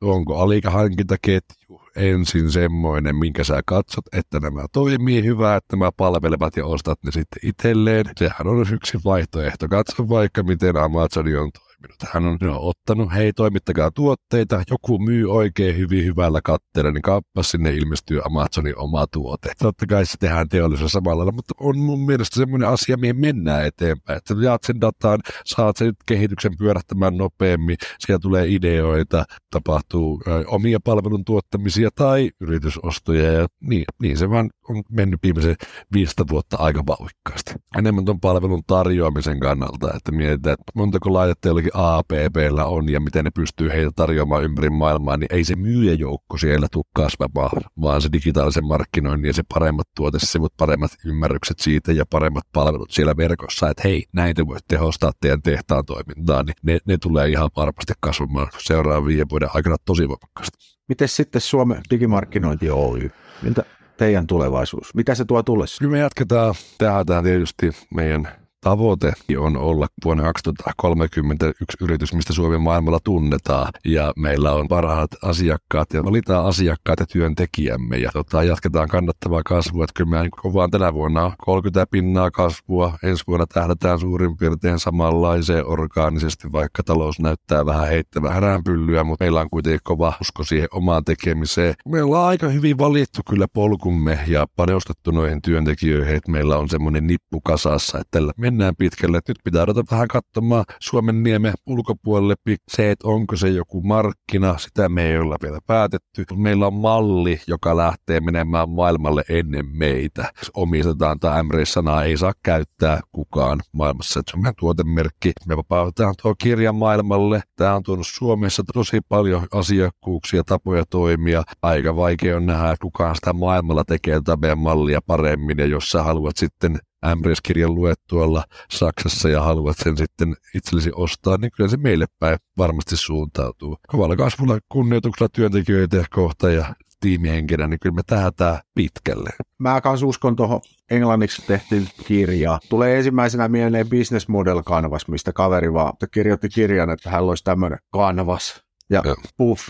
[0.00, 6.66] Onko alihankintaketju ensin semmoinen, minkä sä katsot, että nämä toimii hyvää, että nämä palvelevat ja
[6.66, 8.04] ostat ne sitten itselleen.
[8.18, 9.68] Sehän on yksi vaihtoehto.
[9.68, 11.50] Katso vaikka, miten Amazon on
[11.82, 12.14] toiminut.
[12.14, 17.50] Hän on, on ottanut, hei toimittakaa tuotteita, joku myy oikein hyvin hyvällä katteella, niin kaappas
[17.50, 19.52] sinne ilmestyy Amazonin oma tuote.
[19.58, 23.66] Totta kai se tehdään teollisuus samalla lailla, mutta on mun mielestä semmoinen asia, mihin mennään
[23.66, 24.16] eteenpäin.
[24.16, 31.24] Että jaat sen dataan, saat sen kehityksen pyörähtämään nopeammin, siellä tulee ideoita, tapahtuu omia palvelun
[31.24, 35.56] tuottamisia tai yritysostoja ja niin, niin se vaan on mennyt viimeisen
[35.92, 37.54] 500 vuotta aika vauhikkaasti.
[37.78, 43.30] Enemmän tuon palvelun tarjoamisen kannalta, että mietitään, että montako laitetta APPllä on ja miten ne
[43.30, 48.66] pystyy heitä tarjoamaan ympäri maailmaa, niin ei se myyjäjoukko siellä tule kasvamaan, vaan se digitaalisen
[48.66, 54.04] markkinoinnin ja se paremmat tuotesivut, paremmat ymmärrykset siitä ja paremmat palvelut siellä verkossa, että hei,
[54.12, 59.26] näitä voit tehostaa teidän tehtaan toimintaa, niin ne, ne tulee ihan varmasti kasvamaan seuraavan viiden
[59.30, 60.58] vuoden aikana tosi voimakkaasti.
[60.88, 63.10] Miten sitten Suomen digimarkkinointi Oy?
[63.42, 63.64] Miltä
[63.96, 64.94] teidän tulevaisuus?
[64.94, 65.78] Mitä se tuo tullessa?
[65.78, 66.54] Kyllä me jatketaan.
[66.78, 73.72] Tähän, tähän tietysti meidän tavoite on olla vuonna 2030 yksi yritys, mistä Suomen maailmalla tunnetaan.
[73.84, 77.96] Ja meillä on parhaat asiakkaat ja valitaan asiakkaat ja työntekijämme.
[77.96, 79.84] Ja tota, jatketaan kannattavaa kasvua.
[79.84, 82.98] Että kyllä me niin kovaan tänä vuonna 30 pinnaa kasvua.
[83.02, 89.40] Ensi vuonna tähdätään suurin piirtein samanlaiseen orgaanisesti, vaikka talous näyttää vähän heittävää häränpyllyä, mutta meillä
[89.40, 91.74] on kuitenkin kova usko siihen omaan tekemiseen.
[91.88, 97.06] Meillä on aika hyvin valittu kyllä polkumme ja panostettu noihin työntekijöihin, että meillä on semmoinen
[97.06, 99.20] nippu kasassa, että tällä mennään pitkälle.
[99.28, 102.34] Nyt pitää ruveta vähän katsomaan Suomen niemen ulkopuolelle
[102.68, 106.24] se, että onko se joku markkina, sitä me ei olla vielä päätetty.
[106.36, 110.32] Meillä on malli, joka lähtee menemään maailmalle ennen meitä.
[110.54, 114.22] Omistetaan tämä M-sanaa ei saa käyttää kukaan maailmassa.
[114.30, 115.32] Se on meidän tuotemerkki.
[115.46, 117.42] Me vapautetaan tuo kirja maailmalle.
[117.56, 121.42] Tämä on tuonut Suomessa tosi paljon asiakkuuksia, tapoja toimia.
[121.62, 125.58] Aika vaikea on nähdä, kukaan sitä maailmalla tekee tätä meidän mallia paremmin.
[125.58, 131.36] Ja jos sä haluat sitten Ämbres-kirjan luet tuolla Saksassa ja haluat sen sitten itsellesi ostaa,
[131.36, 133.76] niin kyllä se meille päin varmasti suuntautuu.
[133.88, 139.30] Kovalla kasvulla kunnioituksella työntekijöitä kohta ja tiimihenkenä, niin kyllä me tähdätään pitkälle.
[139.58, 142.60] Mä kanssa uskon tuohon englanniksi tehtiin kirjaa.
[142.68, 147.78] Tulee ensimmäisenä mieleen Business Model Canvas, mistä kaveri vaan kirjoitti kirjan, että hän olisi tämmöinen
[147.96, 149.14] canvas, ja ja.
[149.36, 149.68] puff,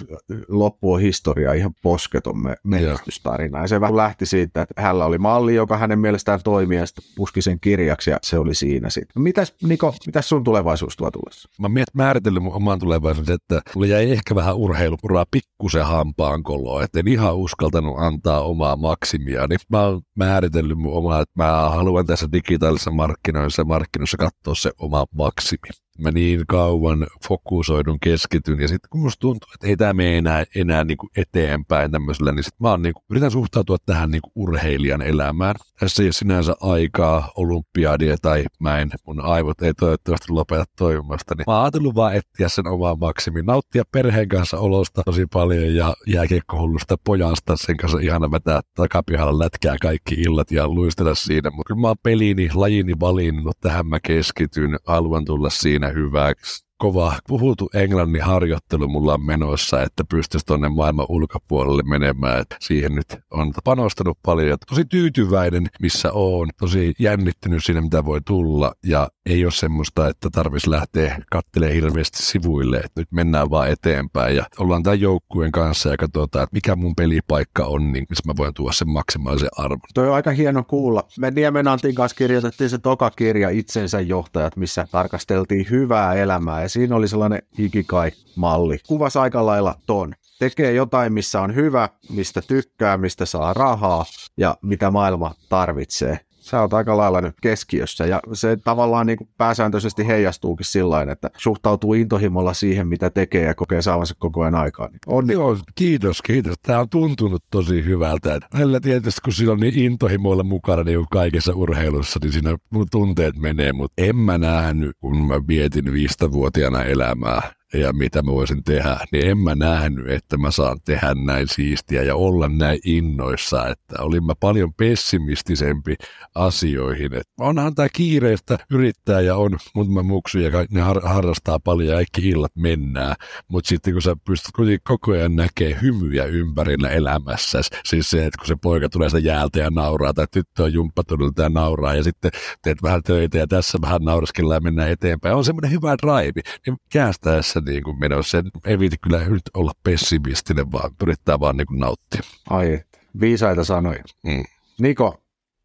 [0.48, 3.60] loppu on historia, ihan posketon me- menestystarina.
[3.60, 3.68] Ja.
[3.68, 7.42] se vähän lähti siitä, että hänellä oli malli, joka hänen mielestään toimii, ja sitten puski
[7.42, 9.12] sen kirjaksi, ja se oli siinä sitten.
[9.16, 11.48] No mitäs, Niko, mitäs sun tulevaisuus tuo tullessa?
[11.60, 16.82] Mä oon määritellyt mun oman tulevaisuuden, että mulla jäi ehkä vähän urheilupuraa pikkusen hampaan koloa,
[16.82, 19.46] että en ihan uskaltanut antaa omaa maksimia.
[19.46, 24.72] Niin mä oon määritellyt mun omaa, että mä haluan tässä digitaalisessa markkinoissa markkinoissa katsoa se
[24.78, 29.92] oma maksimi mä niin kauan fokusoidun, keskityn, ja sitten kun musta tuntuu, että ei tämä
[29.92, 33.76] mene enää, enää niin kuin eteenpäin tämmöisellä, niin sitten mä oon niin kuin, yritän suhtautua
[33.86, 35.54] tähän niin kuin urheilijan elämään.
[35.80, 41.34] Tässä ei ole sinänsä aikaa olympiadia tai mä en, mun aivot ei toivottavasti lopeta toimimasta,
[41.34, 45.74] niin mä oon ajatellut vaan etsiä sen omaa maksimin, nauttia perheen kanssa olosta tosi paljon
[45.74, 51.68] ja jääkiekkohullusta pojasta sen kanssa ihana vetää takapihalla lätkää kaikki illat ja luistella siinä, mutta
[51.68, 57.14] kyllä mä oon pelini, lajini valinnut, tähän mä keskityn, haluan tulla siinä siinä hyväksi kova
[57.28, 62.40] puhuttu englannin harjoittelu mulla on menossa, että pystyisi tuonne maailman ulkopuolelle menemään.
[62.40, 66.48] Että siihen nyt on panostanut paljon tosi tyytyväinen, missä on.
[66.60, 72.22] Tosi jännittynyt siinä, mitä voi tulla ja ei ole semmoista, että tarvitsisi lähteä kattelemaan hirveästi
[72.22, 76.76] sivuille, että nyt mennään vaan eteenpäin ja ollaan tämän joukkueen kanssa ja katsotaan, että mikä
[76.76, 79.80] mun pelipaikka on, niin missä mä voin tuoda sen maksimaalisen arvon.
[79.94, 81.02] Toi on aika hieno kuulla.
[81.18, 86.70] Me Niemen Antin kanssa kirjoitettiin se toka kirja Itsensä johtajat, missä tarkasteltiin hyvää elämää ja
[86.70, 88.78] siinä oli sellainen ikikai-malli.
[88.86, 90.14] Kuvas aika lailla ton.
[90.38, 94.04] Tekee jotain, missä on hyvä, mistä tykkää, mistä saa rahaa
[94.36, 99.28] ja mitä maailma tarvitsee sä oot aika lailla nyt keskiössä ja se tavallaan niin kuin
[99.38, 104.88] pääsääntöisesti heijastuukin sillä että suhtautuu intohimolla siihen, mitä tekee ja kokee saavansa koko ajan aikaa.
[104.88, 105.32] Niin Onni.
[105.32, 106.54] Joo, kiitos, kiitos.
[106.62, 108.40] Tämä on tuntunut tosi hyvältä.
[108.54, 113.36] Meillä tietysti, kun siinä on niin intohimoilla mukana niin kaikessa urheilussa, niin siinä mun tunteet
[113.36, 117.42] menee, mutta en mä nähnyt, kun mä vietin viistävuotiaana elämää,
[117.74, 122.02] ja mitä mä voisin tehdä, niin en mä nähnyt, että mä saan tehdä näin siistiä
[122.02, 125.94] ja olla näin innoissa, että olin mä paljon pessimistisempi
[126.34, 127.14] asioihin.
[127.14, 129.58] Et onhan tämä kiireistä yrittää ja on
[129.94, 133.14] mä muksu ja ne har- harrastaa paljon ja kaikki illat mennään,
[133.48, 138.38] mutta sitten kun sä pystyt kuitenkin koko ajan näkee hymyjä ympärillä elämässä, siis se, että
[138.38, 142.02] kun se poika tulee sitä jäältä ja nauraa tai tyttö on jumppatunnilta ja nauraa ja
[142.02, 142.30] sitten
[142.62, 145.34] teet vähän töitä ja tässä vähän nauraskellaan ja mennään eteenpäin.
[145.34, 148.42] On semmoinen hyvä drive, niin käästäessä niin kuin menossa.
[148.64, 152.20] Ei viiti kyllä nyt olla pessimistinen, vaan yrittää vaan niin kuin nauttia.
[152.50, 152.80] Ai,
[153.20, 154.04] viisaita sanoja.
[154.26, 154.44] Mm.
[154.80, 155.22] Niko,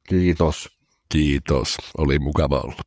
[0.08, 0.82] kiitos.
[1.10, 2.82] Kiitos, oli mukava olla.